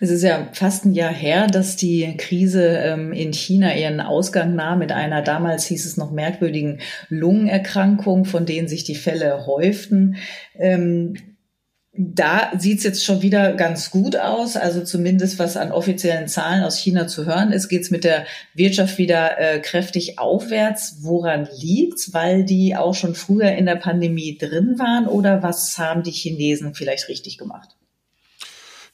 Es 0.00 0.10
ist 0.10 0.22
ja 0.22 0.48
fast 0.52 0.84
ein 0.84 0.92
Jahr 0.92 1.12
her, 1.12 1.46
dass 1.46 1.76
die 1.76 2.16
Krise 2.16 2.78
ähm, 2.78 3.12
in 3.12 3.32
China 3.32 3.74
ihren 3.74 4.00
Ausgang 4.00 4.54
nahm 4.54 4.78
mit 4.78 4.92
einer 4.92 5.22
damals 5.22 5.66
hieß 5.66 5.86
es 5.86 5.96
noch 5.96 6.12
merkwürdigen 6.12 6.80
Lungenerkrankung, 7.08 8.24
von 8.24 8.46
denen 8.46 8.68
sich 8.68 8.84
die 8.84 8.94
Fälle 8.94 9.46
häuften. 9.46 10.16
Ähm, 10.54 11.35
da 11.98 12.52
sieht's 12.58 12.84
jetzt 12.84 13.04
schon 13.04 13.22
wieder 13.22 13.52
ganz 13.54 13.90
gut 13.90 14.16
aus. 14.16 14.56
Also 14.56 14.84
zumindest 14.84 15.38
was 15.38 15.56
an 15.56 15.72
offiziellen 15.72 16.28
Zahlen 16.28 16.64
aus 16.64 16.78
China 16.78 17.06
zu 17.06 17.26
hören 17.26 17.52
ist, 17.52 17.68
geht's 17.68 17.90
mit 17.90 18.04
der 18.04 18.26
Wirtschaft 18.54 18.98
wieder 18.98 19.38
äh, 19.38 19.60
kräftig 19.60 20.18
aufwärts. 20.18 20.98
Woran 21.00 21.48
liegt's? 21.58 22.12
Weil 22.12 22.44
die 22.44 22.76
auch 22.76 22.94
schon 22.94 23.14
früher 23.14 23.52
in 23.52 23.66
der 23.66 23.76
Pandemie 23.76 24.36
drin 24.38 24.78
waren 24.78 25.06
oder 25.06 25.42
was 25.42 25.78
haben 25.78 26.02
die 26.02 26.12
Chinesen 26.12 26.74
vielleicht 26.74 27.08
richtig 27.08 27.38
gemacht? 27.38 27.70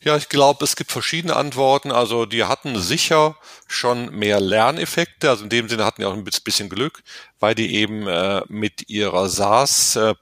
Ja, 0.04 0.16
ich 0.16 0.28
glaube, 0.28 0.64
es 0.64 0.74
gibt 0.74 0.90
verschiedene 0.90 1.36
Antworten. 1.36 1.92
Also 1.92 2.26
die 2.26 2.44
hatten 2.44 2.80
sicher 2.80 3.36
schon 3.68 4.10
mehr 4.10 4.40
Lerneffekte. 4.40 5.30
Also 5.30 5.44
in 5.44 5.50
dem 5.50 5.68
Sinne 5.68 5.84
hatten 5.84 6.02
die 6.02 6.06
auch 6.06 6.14
ein 6.14 6.24
bisschen 6.24 6.68
Glück, 6.68 7.04
weil 7.38 7.54
die 7.54 7.74
eben 7.74 8.08
äh, 8.08 8.42
mit 8.48 8.88
ihrer 8.88 9.28
SARS 9.28 9.94
äh, 9.94 10.14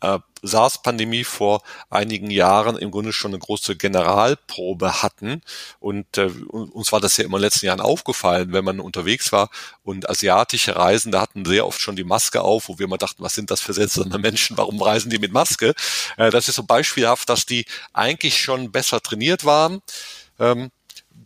äh, 0.00 0.18
SARS-Pandemie 0.42 1.24
vor 1.24 1.62
einigen 1.90 2.30
Jahren 2.30 2.76
im 2.76 2.90
Grunde 2.90 3.12
schon 3.12 3.32
eine 3.32 3.38
große 3.38 3.76
Generalprobe 3.76 5.02
hatten. 5.02 5.42
Und 5.80 6.18
äh, 6.18 6.30
uns 6.50 6.92
war 6.92 7.00
das 7.00 7.16
ja 7.16 7.24
immer 7.24 7.36
in 7.36 7.42
den 7.42 7.46
letzten 7.46 7.66
Jahren 7.66 7.80
aufgefallen, 7.80 8.52
wenn 8.52 8.64
man 8.64 8.80
unterwegs 8.80 9.32
war 9.32 9.50
und 9.82 10.08
asiatische 10.08 10.76
Reisende 10.76 11.20
hatten 11.20 11.44
sehr 11.44 11.66
oft 11.66 11.80
schon 11.80 11.96
die 11.96 12.04
Maske 12.04 12.42
auf, 12.42 12.68
wo 12.68 12.78
wir 12.78 12.86
immer 12.86 12.98
dachten, 12.98 13.22
was 13.22 13.34
sind 13.34 13.50
das 13.50 13.60
für 13.60 13.72
seltsame 13.72 14.18
Menschen, 14.18 14.56
warum 14.56 14.80
reisen 14.80 15.10
die 15.10 15.18
mit 15.18 15.32
Maske? 15.32 15.74
Äh, 16.16 16.30
das 16.30 16.48
ist 16.48 16.56
so 16.56 16.64
beispielhaft, 16.64 17.28
dass 17.28 17.46
die 17.46 17.66
eigentlich 17.92 18.40
schon 18.40 18.72
besser 18.72 19.00
trainiert 19.00 19.44
waren. 19.44 19.80
Ähm, 20.38 20.70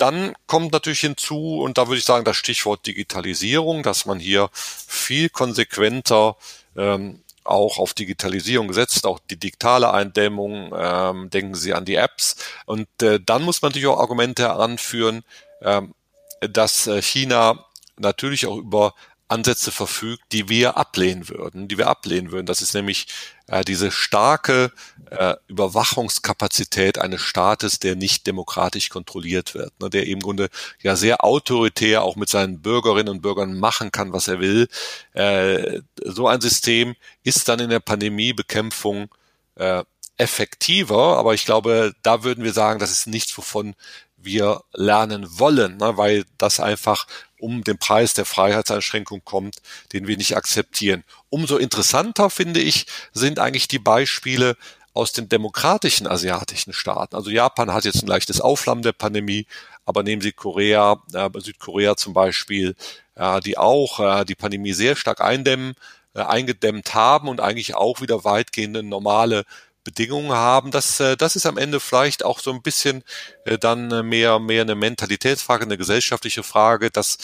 dann 0.01 0.35
kommt 0.47 0.73
natürlich 0.73 1.01
hinzu, 1.01 1.61
und 1.61 1.77
da 1.77 1.89
würde 1.89 1.99
ich 1.99 2.05
sagen, 2.05 2.25
das 2.25 2.37
Stichwort 2.37 2.87
Digitalisierung, 2.87 3.83
dass 3.83 4.07
man 4.07 4.19
hier 4.19 4.49
viel 4.55 5.29
konsequenter 5.29 6.37
ähm, 6.77 7.21
auch 7.45 7.79
auf 7.79 7.95
Digitalisierung 7.95 8.69
gesetzt, 8.69 9.07
auch 9.07 9.19
die 9.31 9.39
digitale 9.39 9.93
Eindämmung, 9.93 10.73
ähm, 10.77 11.31
denken 11.31 11.55
Sie 11.55 11.75
an 11.75 11.85
die 11.85 11.97
Apps. 11.97 12.37
Und 12.67 12.89
äh, 13.03 13.19
dann 13.25 13.43
muss 13.43 13.63
man 13.63 13.71
natürlich 13.71 13.89
auch 13.89 14.01
Argumente 14.01 14.53
anführen, 14.53 15.23
ähm, 15.63 15.95
dass 16.41 16.87
äh, 16.87 17.03
China 17.03 17.67
natürlich 17.99 18.47
auch 18.47 18.57
über 18.57 18.95
Ansätze 19.29 19.71
verfügt, 19.71 20.25
die 20.33 20.49
wir 20.49 20.77
ablehnen 20.77 21.29
würden, 21.29 21.69
die 21.69 21.79
wir 21.79 21.87
ablehnen 21.87 22.33
würden. 22.33 22.47
Das 22.47 22.63
ist 22.63 22.75
nämlich 22.75 23.07
äh, 23.47 23.65
diese 23.65 23.91
starke 23.91 24.73
äh, 25.11 25.35
Überwachungskapazität 25.49 26.99
eines 26.99 27.21
Staates, 27.21 27.79
der 27.81 27.97
nicht 27.97 28.27
demokratisch 28.27 28.89
kontrolliert 28.89 29.55
wird, 29.55 29.73
ne, 29.81 29.91
der 29.91 30.07
im 30.07 30.21
Grunde 30.21 30.49
ja 30.83 30.97
sehr 30.97 31.25
autoritär 31.25 32.03
auch 32.03 32.17
mit 32.17 32.29
seinen 32.29 32.63
Bürgerinnen 32.63 33.09
und 33.09 33.23
Bürgern 33.23 33.59
machen 33.59 33.91
kann, 33.91 34.13
was 34.13 34.29
er 34.29 34.41
will. 34.41 34.69
Äh, 35.13 35.81
so 36.05 36.29
ein 36.29 36.41
System 36.41 36.95
ist 37.25 37.49
dann 37.49 37.61
in 37.61 37.71
der 37.71 37.81
Pandemiebekämpfung 37.81 39.09
äh, 39.57 39.83
effektiver, 40.17 41.17
aber 41.17 41.35
ich 41.35 41.45
glaube, 41.45 41.93
da 42.03 42.23
würden 42.23 42.45
wir 42.45 42.53
sagen, 42.53 42.79
das 42.79 42.93
ist 42.93 43.07
nichts, 43.07 43.37
wovon 43.37 43.75
wir 44.17 44.63
lernen 44.73 45.27
wollen, 45.39 45.79
ne, 45.79 45.97
weil 45.97 46.25
das 46.39 46.61
einfach 46.61 47.07
um 47.41 47.65
den 47.65 47.79
Preis 47.79 48.15
der 48.15 48.27
Freiheitseinschränkung 48.27 49.23
kommt, 49.25 49.57
den 49.93 50.07
wir 50.07 50.17
nicht 50.17 50.37
akzeptieren. 50.37 51.05
Umso 51.31 51.57
interessanter, 51.57 52.31
finde 52.31 52.61
ich, 52.61 52.87
sind 53.13 53.39
eigentlich 53.39 53.67
die 53.67 53.79
Beispiele 53.79 54.57
aus 55.01 55.13
den 55.13 55.31
demokratischen 55.31 56.07
asiatischen 56.07 56.75
Staaten. 56.75 57.17
Also 57.17 57.31
Japan 57.31 57.73
hat 57.73 57.87
jetzt 57.87 58.03
ein 58.03 58.07
leichtes 58.07 58.43
Aufflammen 58.43 58.83
der 58.83 58.93
Pandemie, 58.93 59.47
aber 59.87 60.03
nehmen 60.03 60.21
Sie 60.21 60.33
Korea, 60.33 61.03
äh, 61.15 61.31
Südkorea 61.39 61.97
zum 61.97 62.13
Beispiel, 62.13 62.77
äh, 63.15 63.41
die 63.41 63.57
auch 63.57 63.99
äh, 63.99 64.25
die 64.27 64.35
Pandemie 64.35 64.75
sehr 64.75 64.97
stark 64.97 65.23
eindämmen, 65.23 65.75
äh, 66.15 66.21
eingedämmt 66.21 66.95
haben 66.95 67.29
und 67.29 67.41
eigentlich 67.41 67.75
auch 67.75 68.03
wieder 68.03 68.25
weitgehend 68.25 68.85
normale 68.85 69.45
Bedingungen 69.85 70.33
haben. 70.33 70.71
Das, 70.71 71.01
äh, 71.01 71.17
das 71.17 71.35
ist 71.35 71.47
am 71.47 71.57
Ende 71.57 71.81
vielleicht 71.81 72.23
auch 72.23 72.39
so 72.39 72.53
ein 72.53 72.61
bisschen 72.61 73.03
äh, 73.47 73.57
dann 73.57 73.91
äh, 73.91 74.03
mehr, 74.03 74.39
mehr 74.39 74.63
eine 74.63 74.75
Mentalitätsfrage, 74.75 75.65
eine 75.65 75.79
gesellschaftliche 75.79 76.43
Frage, 76.43 76.91
dass 76.91 77.17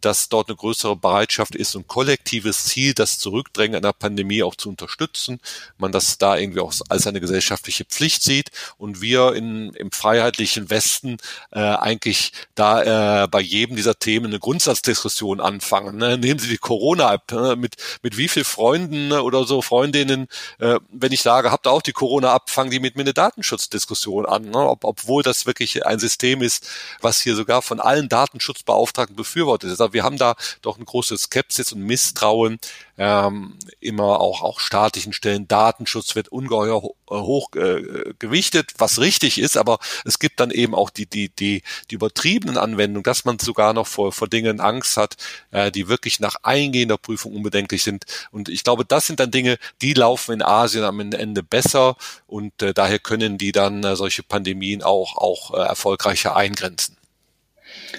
dass 0.00 0.28
dort 0.28 0.48
eine 0.48 0.56
größere 0.56 0.96
Bereitschaft 0.96 1.54
ist, 1.54 1.74
ein 1.74 1.86
kollektives 1.86 2.64
Ziel, 2.64 2.94
das 2.94 3.18
Zurückdrängen 3.18 3.76
einer 3.76 3.92
Pandemie 3.92 4.42
auch 4.42 4.54
zu 4.54 4.68
unterstützen. 4.68 5.40
Man 5.78 5.92
das 5.92 6.18
da 6.18 6.36
irgendwie 6.36 6.60
auch 6.60 6.72
als 6.88 7.06
eine 7.06 7.20
gesellschaftliche 7.20 7.84
Pflicht 7.84 8.22
sieht 8.22 8.50
und 8.78 9.00
wir 9.00 9.34
in, 9.34 9.72
im 9.74 9.92
freiheitlichen 9.92 10.70
Westen 10.70 11.18
äh, 11.52 11.60
eigentlich 11.60 12.32
da 12.54 13.24
äh, 13.24 13.28
bei 13.28 13.40
jedem 13.40 13.76
dieser 13.76 13.98
Themen 13.98 14.26
eine 14.26 14.38
Grundsatzdiskussion 14.38 15.40
anfangen. 15.40 15.96
Ne? 15.96 16.18
Nehmen 16.18 16.38
Sie 16.38 16.48
die 16.48 16.58
Corona-App, 16.58 17.32
ne? 17.32 17.56
mit, 17.56 17.76
mit 18.02 18.16
wie 18.16 18.28
viel 18.28 18.44
Freunden 18.44 19.12
oder 19.12 19.44
so 19.44 19.62
Freundinnen, 19.62 20.28
äh, 20.58 20.78
wenn 20.90 21.12
ich 21.12 21.22
sage, 21.22 21.50
habt 21.50 21.66
ihr 21.66 21.70
auch 21.70 21.82
die 21.82 21.92
Corona-App, 21.92 22.50
fangen 22.50 22.70
die 22.70 22.80
mit 22.80 22.96
mir 22.96 23.02
eine 23.02 23.14
Datenschutzdiskussion 23.14 24.26
an, 24.26 24.50
ne? 24.50 24.58
Ob, 24.58 24.84
obwohl 24.84 25.22
das 25.22 25.46
wirklich 25.46 25.86
ein 25.86 25.98
System 25.98 26.42
ist, 26.42 26.68
was 27.00 27.20
hier 27.20 27.34
sogar 27.34 27.62
von 27.62 27.80
allen 27.80 28.08
Datenschutzbeauftragten 28.08 29.16
befürwortet 29.16 29.70
ist. 29.70 29.80
Wir 29.92 30.04
haben 30.04 30.18
da 30.18 30.36
doch 30.62 30.76
eine 30.76 30.84
große 30.84 31.16
Skepsis 31.16 31.72
und 31.72 31.82
Misstrauen 31.82 32.58
ähm, 33.00 33.54
immer 33.80 34.20
auch 34.20 34.42
auch 34.42 34.60
staatlichen 34.60 35.14
Stellen. 35.14 35.48
Datenschutz 35.48 36.14
wird 36.14 36.28
ungeheuer 36.28 36.82
äh, 37.10 37.14
hoch 37.14 37.48
äh, 37.56 38.12
gewichtet, 38.18 38.74
was 38.76 39.00
richtig 39.00 39.38
ist, 39.38 39.56
aber 39.56 39.78
es 40.04 40.18
gibt 40.18 40.38
dann 40.38 40.50
eben 40.50 40.74
auch 40.74 40.90
die 40.90 41.06
die 41.06 41.30
die 41.30 41.62
die 41.90 41.94
übertriebenen 41.94 42.58
Anwendungen, 42.58 43.02
dass 43.02 43.24
man 43.24 43.38
sogar 43.38 43.72
noch 43.72 43.86
vor 43.86 44.12
vor 44.12 44.28
Dingen 44.28 44.60
Angst 44.60 44.98
hat, 44.98 45.16
äh, 45.50 45.72
die 45.72 45.88
wirklich 45.88 46.20
nach 46.20 46.36
eingehender 46.42 46.98
Prüfung 46.98 47.34
unbedenklich 47.34 47.82
sind. 47.82 48.04
Und 48.32 48.50
ich 48.50 48.64
glaube, 48.64 48.84
das 48.84 49.06
sind 49.06 49.18
dann 49.18 49.30
Dinge, 49.30 49.58
die 49.80 49.94
laufen 49.94 50.32
in 50.32 50.42
Asien 50.42 50.84
am 50.84 51.00
Ende 51.00 51.42
besser 51.42 51.96
und 52.26 52.60
äh, 52.62 52.74
daher 52.74 52.98
können 52.98 53.38
die 53.38 53.52
dann 53.52 53.82
äh, 53.82 53.96
solche 53.96 54.22
Pandemien 54.22 54.82
auch 54.82 55.16
auch 55.16 55.54
äh, 55.54 55.62
erfolgreicher 55.62 56.36
eingrenzen. 56.36 56.99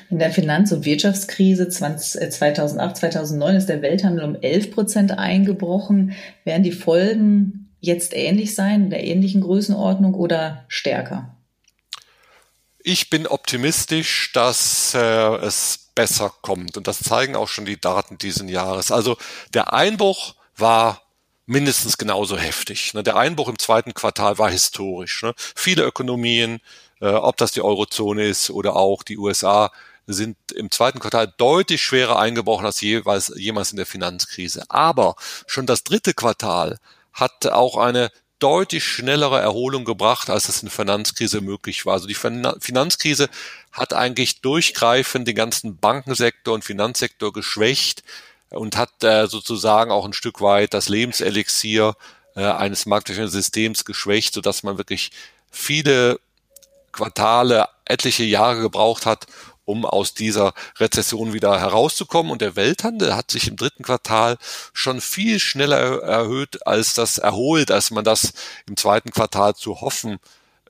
In 0.10 0.20
der 0.20 0.32
Finanz- 0.32 0.72
und 0.72 0.86
Wirtschaftskrise 0.86 1.70
20, 1.70 2.32
2008, 2.32 2.98
2009 2.98 3.56
ist 3.56 3.70
der 3.70 3.82
Welthandel 3.82 4.26
um 4.26 4.36
11 4.36 4.72
Prozent 4.72 5.12
eingebrochen. 5.18 6.14
Werden 6.44 6.64
die 6.64 6.72
Folgen 6.72 7.70
jetzt 7.80 8.14
ähnlich 8.16 8.56
sein, 8.56 8.86
in 8.86 8.90
der 8.90 9.04
ähnlichen 9.04 9.42
Größenordnung 9.42 10.14
oder 10.14 10.66
stärker? 10.68 11.36
Ich 12.84 13.10
bin 13.10 13.28
optimistisch, 13.28 14.32
dass 14.34 14.94
äh, 14.96 15.36
es 15.38 15.92
besser 15.94 16.34
kommt. 16.42 16.78
Und 16.78 16.88
das 16.88 17.00
zeigen 17.00 17.36
auch 17.36 17.48
schon 17.48 17.66
die 17.66 17.80
Daten 17.80 18.18
diesen 18.18 18.48
Jahres. 18.48 18.92
Also 18.92 19.18
der 19.54 19.74
Einbruch 19.74 20.36
war 20.56 21.02
mindestens 21.52 21.98
genauso 21.98 22.38
heftig. 22.38 22.94
Ne? 22.94 23.04
Der 23.04 23.18
Einbruch 23.18 23.50
im 23.50 23.60
zweiten 23.60 23.94
Quartal 23.94 24.38
war 24.38 24.50
historisch. 24.50 25.22
Ne? 25.22 25.34
Viele 25.38 25.84
Ökonomien, 25.84 26.62
äh, 27.02 27.08
ob 27.10 27.36
das 27.36 27.52
die 27.52 27.62
Eurozone 27.62 28.26
ist 28.26 28.50
oder 28.50 28.78
auch 28.78 29.04
die 29.04 29.18
USA, 29.18 29.72
sind 30.08 30.38
im 30.56 30.72
zweiten 30.72 31.00
Quartal 31.00 31.32
deutlich 31.38 31.82
schwerer 31.82 32.18
eingebrochen 32.18 32.66
als 32.66 32.80
jeweils, 32.80 33.34
jemals 33.36 33.72
in 33.72 33.78
der 33.78 33.86
Finanzkrise. 33.86 34.64
Aber 34.70 35.16
schon 35.46 35.66
das 35.66 35.84
dritte 35.84 36.14
Quartal 36.14 36.80
hat 37.14 37.46
auch 37.48 37.76
eine 37.78 38.12
deutlich 38.40 38.86
schnellere 38.86 39.40
Erholung 39.40 39.84
gebracht, 39.84 40.30
als 40.30 40.48
es 40.48 40.64
in 40.64 40.70
der 40.70 40.76
Finanzkrise 40.76 41.42
möglich 41.42 41.86
war. 41.86 41.94
Also 41.94 42.08
die 42.08 42.16
Finanzkrise 42.16 43.30
hat 43.72 43.94
eigentlich 43.94 44.42
durchgreifend 44.42 45.28
den 45.28 45.36
ganzen 45.36 45.78
Bankensektor 45.78 46.54
und 46.56 46.64
Finanzsektor 46.64 47.34
geschwächt 47.34 48.04
und 48.52 48.78
hat 48.78 49.04
äh, 49.04 49.28
sozusagen 49.28 49.92
auch 49.92 50.06
ein 50.06 50.14
Stück 50.14 50.42
weit 50.42 50.74
das 50.74 50.90
Lebenselixier 50.90 51.96
äh, 52.36 52.44
eines 52.44 52.86
marktwirtschaftlichen 52.86 53.42
Systems 53.42 53.86
geschwächt, 53.86 54.34
sodass 54.34 54.64
man 54.64 54.78
wirklich 54.78 55.12
viele 55.50 56.20
Quartale, 56.92 57.68
etliche 57.86 58.24
Jahre 58.24 58.62
gebraucht 58.62 59.06
hat, 59.06 59.28
um 59.66 59.86
aus 59.86 60.14
dieser 60.14 60.54
Rezession 60.80 61.34
wieder 61.34 61.60
herauszukommen. 61.60 62.32
Und 62.32 62.42
der 62.42 62.56
Welthandel 62.56 63.16
hat 63.16 63.32
sich 63.32 63.48
im 63.48 63.56
dritten 63.56 63.84
Quartal 63.84 64.38
schon 64.74 65.02
viel 65.02 65.40
schneller 65.40 66.02
erhöht, 66.02 66.66
als 66.68 66.94
das 66.94 67.18
erholt, 67.18 67.72
als 67.72 67.92
man 67.92 68.04
das 68.04 68.34
im 68.68 68.76
zweiten 68.76 69.12
Quartal 69.12 69.56
zu 69.56 69.82
hoffen 69.82 70.20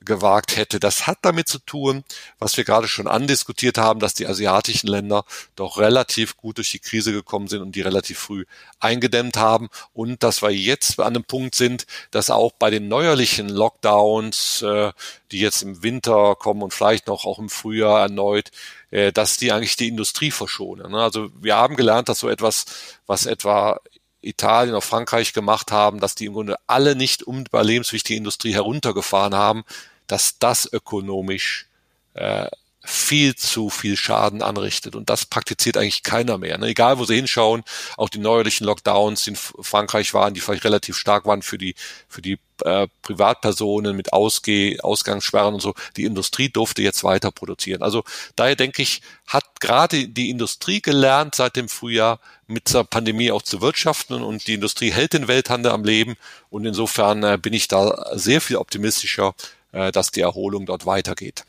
gewagt 0.04 0.56
hätte. 0.56 0.80
Das 0.80 1.06
hat 1.06 1.18
damit 1.22 1.48
zu 1.48 1.58
tun, 1.58 2.04
was 2.38 2.56
wir 2.56 2.64
gerade 2.64 2.88
schon 2.88 3.06
andiskutiert 3.06 3.78
haben, 3.78 4.00
dass 4.00 4.14
die 4.14 4.26
asiatischen 4.26 4.88
Länder 4.88 5.24
doch 5.56 5.78
relativ 5.78 6.36
gut 6.36 6.58
durch 6.58 6.70
die 6.70 6.78
Krise 6.78 7.12
gekommen 7.12 7.48
sind 7.48 7.62
und 7.62 7.74
die 7.76 7.82
relativ 7.82 8.18
früh 8.18 8.44
eingedämmt 8.80 9.36
haben 9.36 9.68
und 9.92 10.22
dass 10.22 10.42
wir 10.42 10.50
jetzt 10.50 10.98
an 11.00 11.14
einem 11.14 11.24
Punkt 11.24 11.54
sind, 11.54 11.86
dass 12.10 12.30
auch 12.30 12.52
bei 12.52 12.70
den 12.70 12.88
neuerlichen 12.88 13.48
Lockdowns, 13.48 14.62
äh, 14.62 14.92
die 15.30 15.40
jetzt 15.40 15.62
im 15.62 15.82
Winter 15.82 16.34
kommen 16.36 16.62
und 16.62 16.74
vielleicht 16.74 17.06
noch 17.06 17.24
auch 17.24 17.38
im 17.38 17.48
Frühjahr 17.48 18.00
erneut, 18.00 18.50
äh, 18.90 19.12
dass 19.12 19.36
die 19.36 19.52
eigentlich 19.52 19.76
die 19.76 19.88
Industrie 19.88 20.30
verschonen. 20.30 20.92
Ne? 20.92 21.02
Also 21.02 21.30
wir 21.40 21.56
haben 21.56 21.76
gelernt, 21.76 22.08
dass 22.08 22.18
so 22.20 22.28
etwas, 22.28 22.66
was 23.06 23.26
etwa 23.26 23.80
Italien 24.22 24.74
oder 24.74 24.80
Frankreich 24.80 25.32
gemacht 25.32 25.72
haben, 25.72 26.00
dass 26.00 26.14
die 26.14 26.26
im 26.26 26.34
Grunde 26.34 26.56
alle 26.66 26.94
nicht 26.94 27.22
überlebenswichtige 27.22 28.16
Industrie 28.16 28.54
heruntergefahren 28.54 29.34
haben, 29.34 29.64
dass 30.12 30.38
das 30.38 30.70
ökonomisch 30.70 31.68
äh, 32.12 32.46
viel 32.84 33.34
zu 33.36 33.70
viel 33.70 33.96
Schaden 33.96 34.42
anrichtet. 34.42 34.96
Und 34.96 35.08
das 35.08 35.24
praktiziert 35.24 35.76
eigentlich 35.76 36.02
keiner 36.02 36.36
mehr. 36.36 36.58
Ne? 36.58 36.66
Egal, 36.66 36.98
wo 36.98 37.04
sie 37.04 37.14
hinschauen, 37.14 37.62
auch 37.96 38.08
die 38.08 38.18
neuerlichen 38.18 38.64
Lockdowns 38.64 39.26
in 39.26 39.36
Frankreich 39.36 40.12
waren, 40.14 40.34
die 40.34 40.40
vielleicht 40.40 40.64
relativ 40.64 40.96
stark 40.96 41.24
waren 41.24 41.42
für 41.42 41.58
die, 41.58 41.76
für 42.08 42.20
die 42.20 42.38
äh, 42.64 42.88
Privatpersonen 43.02 43.96
mit 43.96 44.12
Ausgeh, 44.12 44.80
Ausgangssperren 44.80 45.54
und 45.54 45.60
so. 45.60 45.74
Die 45.96 46.04
Industrie 46.04 46.48
durfte 46.48 46.82
jetzt 46.82 47.04
weiter 47.04 47.30
produzieren. 47.30 47.82
Also 47.82 48.04
daher 48.36 48.56
denke 48.56 48.82
ich, 48.82 49.00
hat 49.26 49.60
gerade 49.60 50.08
die 50.08 50.28
Industrie 50.28 50.82
gelernt, 50.82 51.36
seit 51.36 51.56
dem 51.56 51.68
Frühjahr 51.68 52.20
mit 52.48 52.74
der 52.74 52.84
Pandemie 52.84 53.30
auch 53.30 53.42
zu 53.42 53.60
wirtschaften 53.60 54.22
und 54.22 54.46
die 54.46 54.54
Industrie 54.54 54.90
hält 54.90 55.12
den 55.12 55.28
Welthandel 55.28 55.72
am 55.72 55.84
Leben. 55.84 56.16
Und 56.50 56.66
insofern 56.66 57.22
äh, 57.22 57.38
bin 57.40 57.52
ich 57.52 57.68
da 57.68 58.10
sehr 58.14 58.40
viel 58.40 58.56
optimistischer, 58.56 59.34
dass 59.72 60.10
die 60.10 60.20
Erholung 60.20 60.66
dort 60.66 60.86
weitergeht. 60.86 61.44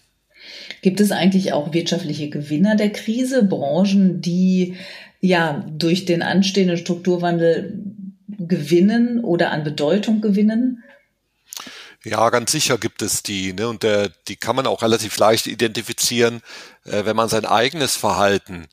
Gibt 0.82 1.00
es 1.00 1.12
eigentlich 1.12 1.54
auch 1.54 1.74
wirtschaftliche 1.74 2.30
Gewinner 2.30 2.76
der 2.76 2.92
Krise, 2.92 3.44
Branchen, 3.44 4.22
die 4.22 4.76
ja 5.22 5.66
durch 5.70 6.06
den 6.06 6.22
anstehenden 6.22 6.78
Strukturwandel 6.78 7.80
gewinnen 8.40 9.24
oder 9.24 9.52
an 9.52 9.64
Bedeutung 9.64 10.22
gewinnen? 10.22 10.84
Ja, 12.04 12.30
ganz 12.30 12.52
sicher 12.52 12.78
gibt 12.78 13.02
es 13.02 13.24
die, 13.24 13.54
ne? 13.54 13.70
Und 13.70 13.84
der, 13.84 14.12
die 14.28 14.36
kann 14.36 14.58
man 14.58 14.68
auch 14.68 14.82
relativ 14.82 15.18
leicht 15.18 15.48
identifizieren, 15.48 16.42
äh, 16.84 17.06
wenn 17.06 17.16
man 17.16 17.30
sein 17.30 17.46
eigenes 17.46 17.96
Verhalten 17.96 18.68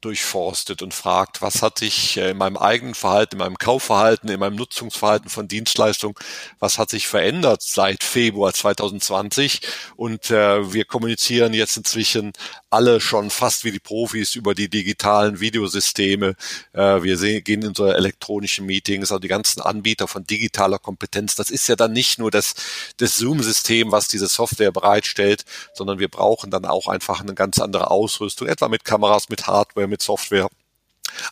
durchforstet 0.00 0.82
und 0.82 0.94
fragt, 0.94 1.42
was 1.42 1.62
hat 1.62 1.78
sich 1.78 2.16
äh, 2.16 2.30
in 2.30 2.38
meinem 2.38 2.56
eigenen 2.56 2.94
Verhalten, 2.94 3.36
in 3.36 3.38
meinem 3.40 3.58
Kaufverhalten, 3.58 4.28
in 4.28 4.40
meinem 4.40 4.56
Nutzungsverhalten 4.56 5.30
von 5.30 5.48
Dienstleistungen, 5.48 6.14
was 6.58 6.78
hat 6.78 6.90
sich 6.90 7.08
verändert 7.08 7.62
seit 7.62 8.02
Februar 8.02 8.52
2020? 8.52 9.60
Und 9.96 10.30
äh, 10.30 10.72
wir 10.72 10.84
kommunizieren 10.84 11.54
jetzt 11.54 11.76
inzwischen 11.76 12.32
alle 12.70 13.00
schon 13.00 13.30
fast 13.30 13.64
wie 13.64 13.72
die 13.72 13.78
Profis 13.78 14.34
über 14.34 14.54
die 14.54 14.68
digitalen 14.68 15.40
Videosysteme. 15.40 16.34
Äh, 16.72 17.02
wir 17.02 17.16
sehen, 17.16 17.42
gehen 17.44 17.62
in 17.62 17.74
so 17.74 17.86
elektronischen 17.86 18.66
Meetings, 18.66 19.10
also 19.10 19.18
die 19.18 19.28
ganzen 19.28 19.60
Anbieter 19.60 20.08
von 20.08 20.24
digitaler 20.24 20.78
Kompetenz. 20.78 21.34
Das 21.34 21.50
ist 21.50 21.68
ja 21.68 21.76
dann 21.76 21.92
nicht 21.92 22.18
nur 22.18 22.30
das, 22.30 22.54
das 22.98 23.16
Zoom-System, 23.16 23.92
was 23.92 24.08
diese 24.08 24.28
Software 24.28 24.72
bereitstellt, 24.72 25.44
sondern 25.74 25.98
wir 25.98 26.08
brauchen 26.08 26.50
dann 26.50 26.64
auch 26.64 26.88
einfach 26.88 27.20
eine 27.20 27.34
ganz 27.34 27.58
andere 27.58 27.90
Ausrüstung, 27.90 28.48
etwa 28.48 28.68
mit 28.68 28.84
Kameras, 28.84 29.28
mit 29.28 29.46
Hardware, 29.46 29.88
mit 29.88 30.02
Software. 30.02 30.48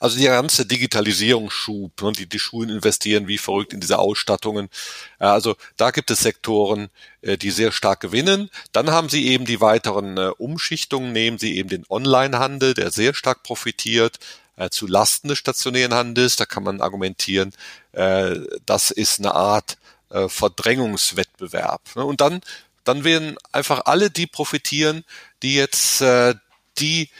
Also 0.00 0.18
die 0.18 0.24
ganze 0.24 0.66
Digitalisierungsschub, 0.66 2.02
ne, 2.02 2.12
die, 2.12 2.26
die 2.26 2.38
Schulen 2.38 2.70
investieren 2.70 3.28
wie 3.28 3.38
verrückt 3.38 3.72
in 3.72 3.80
diese 3.80 3.98
Ausstattungen. 3.98 4.68
Äh, 5.18 5.26
also 5.26 5.56
da 5.76 5.90
gibt 5.90 6.10
es 6.10 6.20
Sektoren, 6.20 6.88
äh, 7.22 7.36
die 7.36 7.50
sehr 7.50 7.72
stark 7.72 8.00
gewinnen. 8.00 8.50
Dann 8.72 8.90
haben 8.90 9.08
sie 9.08 9.26
eben 9.26 9.44
die 9.44 9.60
weiteren 9.60 10.16
äh, 10.16 10.30
Umschichtungen, 10.38 11.12
nehmen 11.12 11.38
sie 11.38 11.56
eben 11.56 11.68
den 11.68 11.84
Onlinehandel, 11.88 12.74
der 12.74 12.90
sehr 12.90 13.14
stark 13.14 13.42
profitiert, 13.42 14.18
zu 14.70 14.86
Lasten 14.86 15.28
des 15.28 15.36
stationären 15.36 15.92
Handels. 15.92 16.36
Da 16.36 16.46
kann 16.46 16.62
man 16.62 16.80
argumentieren, 16.80 17.52
das 17.92 18.90
ist 18.90 19.18
eine 19.18 19.34
Art 19.34 19.76
Verdrängungswettbewerb. 20.08 21.82
Ne. 21.94 22.06
Und 22.06 22.22
dann, 22.22 22.40
dann 22.84 23.04
werden 23.04 23.36
einfach 23.52 23.82
alle 23.84 24.10
die 24.10 24.26
profitieren, 24.26 25.04
die 25.42 25.56
jetzt 25.56 26.02
die 26.78 27.10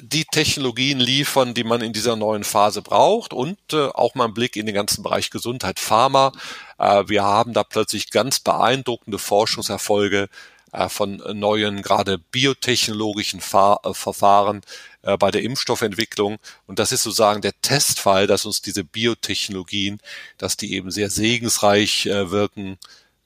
die 0.00 0.24
Technologien 0.24 0.98
liefern, 0.98 1.54
die 1.54 1.64
man 1.64 1.80
in 1.80 1.92
dieser 1.92 2.16
neuen 2.16 2.44
Phase 2.44 2.82
braucht 2.82 3.32
und 3.32 3.58
äh, 3.72 3.88
auch 3.88 4.14
mal 4.14 4.24
einen 4.24 4.34
Blick 4.34 4.56
in 4.56 4.66
den 4.66 4.74
ganzen 4.74 5.02
Bereich 5.02 5.30
Gesundheit, 5.30 5.78
Pharma. 5.78 6.32
Äh, 6.78 7.04
wir 7.06 7.22
haben 7.22 7.52
da 7.52 7.64
plötzlich 7.64 8.10
ganz 8.10 8.40
beeindruckende 8.40 9.18
Forschungserfolge 9.18 10.28
äh, 10.72 10.88
von 10.88 11.22
neuen, 11.34 11.82
gerade 11.82 12.18
biotechnologischen 12.18 13.40
Fahr 13.40 13.80
äh, 13.84 13.94
Verfahren 13.94 14.62
äh, 15.02 15.16
bei 15.16 15.30
der 15.30 15.42
Impfstoffentwicklung. 15.42 16.38
Und 16.66 16.78
das 16.78 16.92
ist 16.92 17.02
sozusagen 17.02 17.40
der 17.40 17.60
Testfall, 17.60 18.26
dass 18.26 18.44
uns 18.44 18.62
diese 18.62 18.84
Biotechnologien, 18.84 20.00
dass 20.38 20.56
die 20.56 20.74
eben 20.74 20.90
sehr 20.90 21.10
segensreich 21.10 22.06
äh, 22.06 22.30
wirken, 22.30 22.78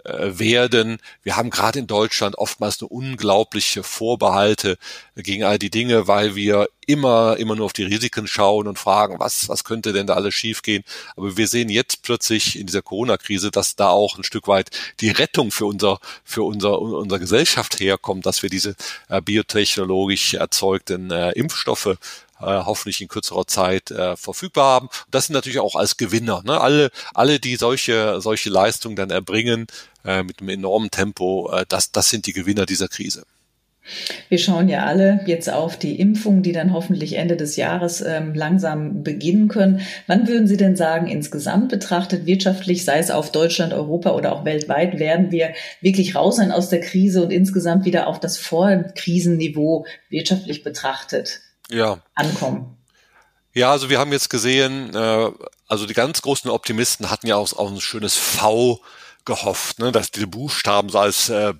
werden. 0.04 0.98
Wir 1.22 1.36
haben 1.36 1.50
gerade 1.50 1.78
in 1.78 1.86
Deutschland 1.86 2.36
oftmals 2.36 2.80
eine 2.80 2.88
unglaubliche 2.88 3.82
Vorbehalte 3.82 4.76
gegen 5.16 5.44
all 5.44 5.58
die 5.58 5.70
Dinge, 5.70 6.06
weil 6.06 6.34
wir 6.34 6.68
immer, 6.86 7.36
immer 7.38 7.56
nur 7.56 7.66
auf 7.66 7.72
die 7.72 7.84
Risiken 7.84 8.26
schauen 8.26 8.66
und 8.66 8.78
fragen, 8.78 9.18
was, 9.18 9.48
was 9.48 9.64
könnte 9.64 9.92
denn 9.92 10.06
da 10.06 10.14
alles 10.14 10.34
schiefgehen? 10.34 10.84
Aber 11.16 11.36
wir 11.36 11.48
sehen 11.48 11.68
jetzt 11.68 12.02
plötzlich 12.02 12.58
in 12.58 12.66
dieser 12.66 12.82
Corona-Krise, 12.82 13.50
dass 13.50 13.76
da 13.76 13.88
auch 13.88 14.18
ein 14.18 14.24
Stück 14.24 14.48
weit 14.48 14.70
die 15.00 15.10
Rettung 15.10 15.50
für 15.50 15.66
unser, 15.66 15.98
für 16.24 16.42
unser, 16.42 16.80
unsere 16.80 17.20
Gesellschaft 17.20 17.80
herkommt, 17.80 18.26
dass 18.26 18.42
wir 18.42 18.50
diese 18.50 18.76
äh, 19.08 19.20
biotechnologisch 19.20 20.34
erzeugten 20.34 21.10
äh, 21.10 21.30
Impfstoffe 21.32 21.86
äh, 21.86 21.96
hoffentlich 22.40 23.00
in 23.00 23.08
kürzerer 23.08 23.46
Zeit 23.46 23.90
äh, 23.90 24.16
verfügbar 24.16 24.66
haben. 24.66 24.88
das 25.10 25.26
sind 25.26 25.34
natürlich 25.34 25.60
auch 25.60 25.76
als 25.76 25.96
Gewinner. 25.96 26.42
Ne? 26.44 26.60
Alle, 26.60 26.90
alle, 27.14 27.40
die 27.40 27.56
solche, 27.56 28.20
solche 28.20 28.50
Leistungen 28.50 28.96
dann 28.96 29.10
erbringen 29.10 29.66
äh, 30.04 30.22
mit 30.22 30.40
einem 30.40 30.50
enormen 30.50 30.90
Tempo, 30.90 31.50
äh, 31.52 31.64
das, 31.68 31.92
das 31.92 32.10
sind 32.10 32.26
die 32.26 32.32
Gewinner 32.32 32.66
dieser 32.66 32.88
Krise. 32.88 33.24
Wir 34.30 34.38
schauen 34.38 34.70
ja 34.70 34.86
alle 34.86 35.20
jetzt 35.26 35.52
auf 35.52 35.78
die 35.78 36.00
Impfungen, 36.00 36.42
die 36.42 36.52
dann 36.52 36.72
hoffentlich 36.72 37.18
Ende 37.18 37.36
des 37.36 37.56
Jahres 37.56 38.00
ähm, 38.00 38.34
langsam 38.34 39.02
beginnen 39.02 39.48
können. 39.48 39.82
Wann 40.06 40.26
würden 40.26 40.46
Sie 40.46 40.56
denn 40.56 40.74
sagen, 40.74 41.06
insgesamt 41.06 41.68
betrachtet, 41.68 42.24
wirtschaftlich, 42.24 42.84
sei 42.84 42.98
es 42.98 43.10
auf 43.10 43.30
Deutschland, 43.30 43.74
Europa 43.74 44.12
oder 44.12 44.32
auch 44.32 44.46
weltweit, 44.46 44.98
werden 44.98 45.30
wir 45.30 45.52
wirklich 45.82 46.14
raus 46.14 46.36
sein 46.36 46.50
aus 46.50 46.70
der 46.70 46.80
Krise 46.80 47.22
und 47.22 47.30
insgesamt 47.30 47.84
wieder 47.84 48.06
auf 48.06 48.18
das 48.18 48.38
Vorkrisenniveau 48.38 49.84
wirtschaftlich 50.08 50.64
betrachtet 50.64 51.40
ja. 51.70 51.98
ankommen? 52.14 52.76
Ja, 53.52 53.70
also 53.70 53.88
wir 53.88 53.98
haben 53.98 54.12
jetzt 54.12 54.30
gesehen, 54.30 54.94
äh, 54.94 55.30
also 55.68 55.86
die 55.86 55.94
ganz 55.94 56.22
großen 56.22 56.50
Optimisten 56.50 57.10
hatten 57.10 57.26
ja 57.26 57.36
auch, 57.36 57.52
auch 57.52 57.70
ein 57.70 57.80
schönes 57.80 58.16
V 58.16 58.80
gehofft, 59.24 59.78
ne, 59.78 59.92
dass 59.92 60.10
diese 60.10 60.26
Buchstaben 60.26 60.88
so 60.88 60.98
als 60.98 61.28
äh, 61.28 61.54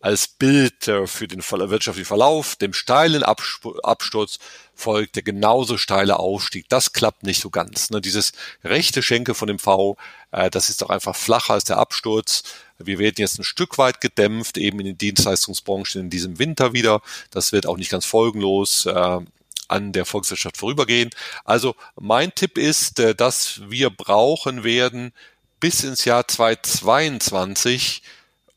als 0.00 0.28
Bild 0.28 0.88
äh, 0.88 1.06
für 1.06 1.28
den 1.28 1.42
wirtschaftlichen 1.42 2.06
Verlauf, 2.06 2.56
dem 2.56 2.72
steilen 2.72 3.22
Absturz 3.22 4.38
folgt 4.74 5.16
der 5.16 5.22
genauso 5.22 5.78
steile 5.78 6.18
Aufstieg. 6.18 6.68
Das 6.68 6.92
klappt 6.92 7.22
nicht 7.22 7.40
so 7.40 7.50
ganz. 7.50 7.90
Ne? 7.90 8.00
Dieses 8.00 8.32
rechte 8.62 9.02
Schenkel 9.02 9.34
von 9.34 9.48
dem 9.48 9.58
V, 9.58 9.96
äh, 10.32 10.50
das 10.50 10.68
ist 10.68 10.82
doch 10.82 10.90
einfach 10.90 11.16
flacher 11.16 11.54
als 11.54 11.64
der 11.64 11.78
Absturz. 11.78 12.42
Wir 12.78 12.98
werden 12.98 13.16
jetzt 13.18 13.38
ein 13.38 13.44
Stück 13.44 13.78
weit 13.78 14.00
gedämpft, 14.00 14.58
eben 14.58 14.80
in 14.80 14.86
den 14.86 14.98
Dienstleistungsbranchen 14.98 16.00
in 16.02 16.10
diesem 16.10 16.38
Winter 16.38 16.72
wieder. 16.72 17.02
Das 17.30 17.52
wird 17.52 17.66
auch 17.66 17.76
nicht 17.76 17.90
ganz 17.90 18.04
folgenlos 18.04 18.86
äh, 18.86 19.20
an 19.68 19.92
der 19.92 20.04
Volkswirtschaft 20.04 20.56
vorübergehen. 20.56 21.10
Also 21.44 21.74
mein 21.98 22.34
Tipp 22.34 22.58
ist, 22.58 22.98
äh, 23.00 23.14
dass 23.14 23.60
wir 23.68 23.90
brauchen 23.90 24.64
werden 24.64 25.12
bis 25.60 25.84
ins 25.84 26.04
Jahr 26.04 26.26
2022 26.26 28.02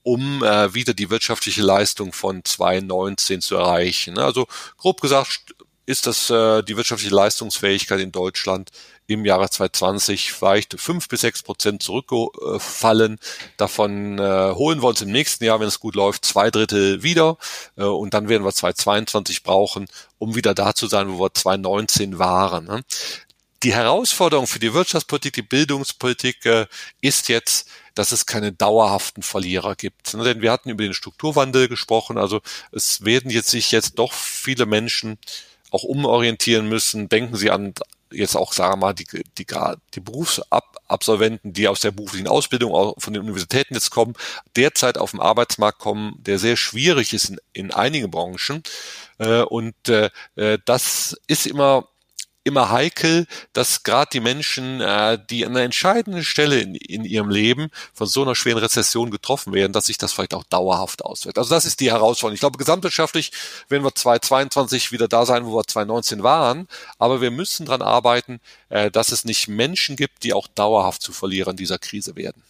um 0.08 0.42
äh, 0.42 0.74
wieder 0.74 0.94
die 0.94 1.10
wirtschaftliche 1.10 1.62
Leistung 1.62 2.14
von 2.14 2.42
2019 2.42 3.42
zu 3.42 3.58
erreichen. 3.58 4.18
Also 4.18 4.48
grob 4.78 5.02
gesagt 5.02 5.54
ist 5.88 6.06
das 6.06 6.30
äh, 6.30 6.62
die 6.64 6.76
wirtschaftliche 6.78 7.16
Leistungsfähigkeit 7.16 8.02
in 8.02 8.12
Deutschland 8.12 8.72
im 9.08 9.24
Jahre 9.24 9.50
2020 9.50 10.34
vielleicht 10.34 10.80
fünf 10.80 11.08
bis 11.08 11.22
sechs 11.22 11.42
Prozent 11.42 11.82
zurückgefallen. 11.82 13.20
Davon 13.56 14.20
äh, 14.20 14.52
holen 14.54 14.82
wir 14.82 14.90
uns 14.90 15.02
im 15.02 15.12
nächsten 15.12 15.46
Jahr, 15.46 15.62
wenn 15.62 15.68
es 15.68 15.80
gut 15.80 15.96
läuft, 15.96 16.26
zwei 16.26 16.52
Drittel 16.52 17.04
wieder. 17.04 17.38
Äh, 17.78 17.84
und 17.84 18.14
dann 18.14 18.28
werden 18.28 18.44
wir 18.44 18.52
2022 18.52 19.44
brauchen, 19.44 19.88
um 20.20 20.36
wieder 20.36 20.54
da 20.54 20.76
zu 20.76 20.88
sein, 20.88 21.10
wo 21.10 21.20
wir 21.22 21.34
2019 21.34 22.20
waren. 22.20 22.66
Ne? 22.66 22.84
Die 23.64 23.74
Herausforderung 23.74 24.46
für 24.46 24.60
die 24.60 24.74
Wirtschaftspolitik, 24.74 25.34
die 25.34 25.42
Bildungspolitik 25.42 26.46
äh, 26.46 26.68
ist 27.00 27.30
jetzt, 27.30 27.70
dass 27.96 28.12
es 28.12 28.26
keine 28.26 28.52
dauerhaften 28.52 29.24
Verlierer 29.24 29.76
gibt. 29.76 30.14
Ne, 30.14 30.26
denn 30.26 30.42
wir 30.42 30.52
hatten 30.52 30.70
über 30.70 30.84
den 30.84 30.94
Strukturwandel 30.94 31.70
gesprochen. 31.70 32.18
Also 32.18 32.42
es 32.74 33.06
werden 33.06 33.32
jetzt 33.32 33.50
sich 33.50 33.72
jetzt 33.72 33.98
doch 33.98 34.12
viele 34.12 34.66
Menschen 34.66 35.18
auch 35.72 35.84
umorientieren 35.84 36.68
müssen. 36.70 37.10
Denken 37.10 37.36
Sie 37.36 37.52
an 37.52 37.74
jetzt 38.12 38.36
auch, 38.36 38.54
sagen 38.54 38.74
wir 38.74 38.88
mal, 38.88 38.94
die, 38.94 39.06
die, 39.38 39.46
die 39.94 40.00
Berufsabsolventen, 40.00 41.54
die 41.54 41.68
aus 41.68 41.82
der 41.82 41.92
beruflichen 41.92 42.28
Ausbildung 42.28 42.94
von 42.98 43.14
den 43.14 43.22
Universitäten 43.22 43.74
jetzt 43.74 43.90
kommen, 43.90 44.14
derzeit 44.56 44.98
auf 44.98 45.12
dem 45.12 45.20
Arbeitsmarkt 45.20 45.80
kommen, 45.80 46.16
der 46.18 46.40
sehr 46.40 46.58
schwierig 46.58 47.14
ist 47.14 47.30
in, 47.30 47.40
in 47.54 47.72
einigen 47.72 48.12
Branchen. 48.12 48.64
Äh, 49.18 49.42
und 49.42 49.76
äh, 49.90 50.10
äh 50.36 50.58
das 50.66 51.18
ist 51.28 51.48
immer 51.48 51.88
immer 52.48 52.72
heikel, 52.72 53.28
dass 53.54 53.84
gerade 53.84 54.10
die 54.14 54.20
Menschen, 54.20 54.82
äh, 54.82 55.20
die 55.30 55.46
an 55.46 55.52
einer 55.52 55.66
entscheidenden 55.66 56.24
Stelle 56.24 56.60
in, 56.60 56.74
in 56.76 57.06
ihrem 57.06 57.30
Leben 57.30 57.70
von 57.94 58.08
so 58.08 58.24
einer 58.24 58.34
schweren 58.34 58.58
Rezession 58.58 59.12
getroffen 59.12 59.54
werden, 59.54 59.74
dass 59.74 59.88
sich 59.88 59.98
das 59.98 60.14
vielleicht 60.14 60.34
auch 60.34 60.46
dauerhaft 60.46 61.04
auswirkt. 61.04 61.38
Also 61.38 61.54
das 61.54 61.66
ist 61.66 61.80
die 61.80 61.92
Herausforderung. 61.92 62.34
Ich 62.34 62.40
glaube, 62.40 62.58
gesamtwirtschaftlich 62.58 63.32
werden 63.70 63.84
wir 63.84 63.94
2022 63.94 64.92
wieder 64.92 65.08
da 65.08 65.26
sein, 65.26 65.46
wo 65.46 65.56
wir 65.56 65.64
2019 65.64 66.24
waren, 66.24 66.68
aber 66.98 67.22
wir 67.22 67.30
müssen 67.30 67.66
daran 67.66 67.82
arbeiten, 67.82 68.40
äh, 68.70 68.90
dass 68.90 69.12
es 69.12 69.26
nicht 69.26 69.48
Menschen 69.48 69.96
gibt, 69.96 70.24
die 70.24 70.34
auch 70.34 70.48
dauerhaft 70.48 71.02
zu 71.02 71.12
Verlierern 71.12 71.58
dieser 71.58 71.78
Krise 71.78 72.16
werden. 72.16 72.42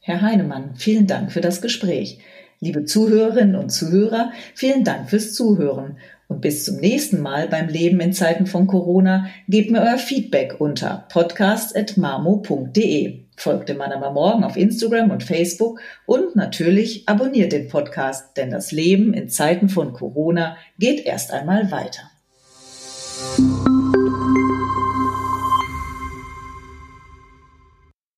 Herr 0.00 0.22
Heinemann, 0.22 0.74
vielen 0.76 1.06
Dank 1.06 1.30
für 1.30 1.40
das 1.40 1.62
Gespräch. 1.62 2.18
Liebe 2.58 2.84
Zuhörerinnen 2.84 3.54
und 3.54 3.70
Zuhörer, 3.70 4.32
vielen 4.54 4.84
Dank 4.84 5.08
fürs 5.08 5.32
Zuhören. 5.34 5.98
Und 6.30 6.40
bis 6.42 6.64
zum 6.64 6.76
nächsten 6.76 7.22
Mal 7.22 7.48
beim 7.48 7.66
Leben 7.66 7.98
in 7.98 8.12
Zeiten 8.12 8.46
von 8.46 8.68
Corona 8.68 9.26
gebt 9.48 9.72
mir 9.72 9.80
euer 9.80 9.98
Feedback 9.98 10.60
unter 10.60 11.06
podcast.marmo.de. 11.08 13.24
Folgt 13.36 13.68
dem 13.68 13.78
Mann 13.78 13.90
aber 13.90 14.12
morgen 14.12 14.44
auf 14.44 14.56
Instagram 14.56 15.10
und 15.10 15.24
Facebook 15.24 15.80
und 16.06 16.36
natürlich 16.36 17.08
abonniert 17.08 17.50
den 17.50 17.66
Podcast, 17.66 18.36
denn 18.36 18.52
das 18.52 18.70
Leben 18.70 19.12
in 19.12 19.28
Zeiten 19.28 19.68
von 19.68 19.92
Corona 19.92 20.56
geht 20.78 21.04
erst 21.04 21.32
einmal 21.32 21.72
weiter. 21.72 22.08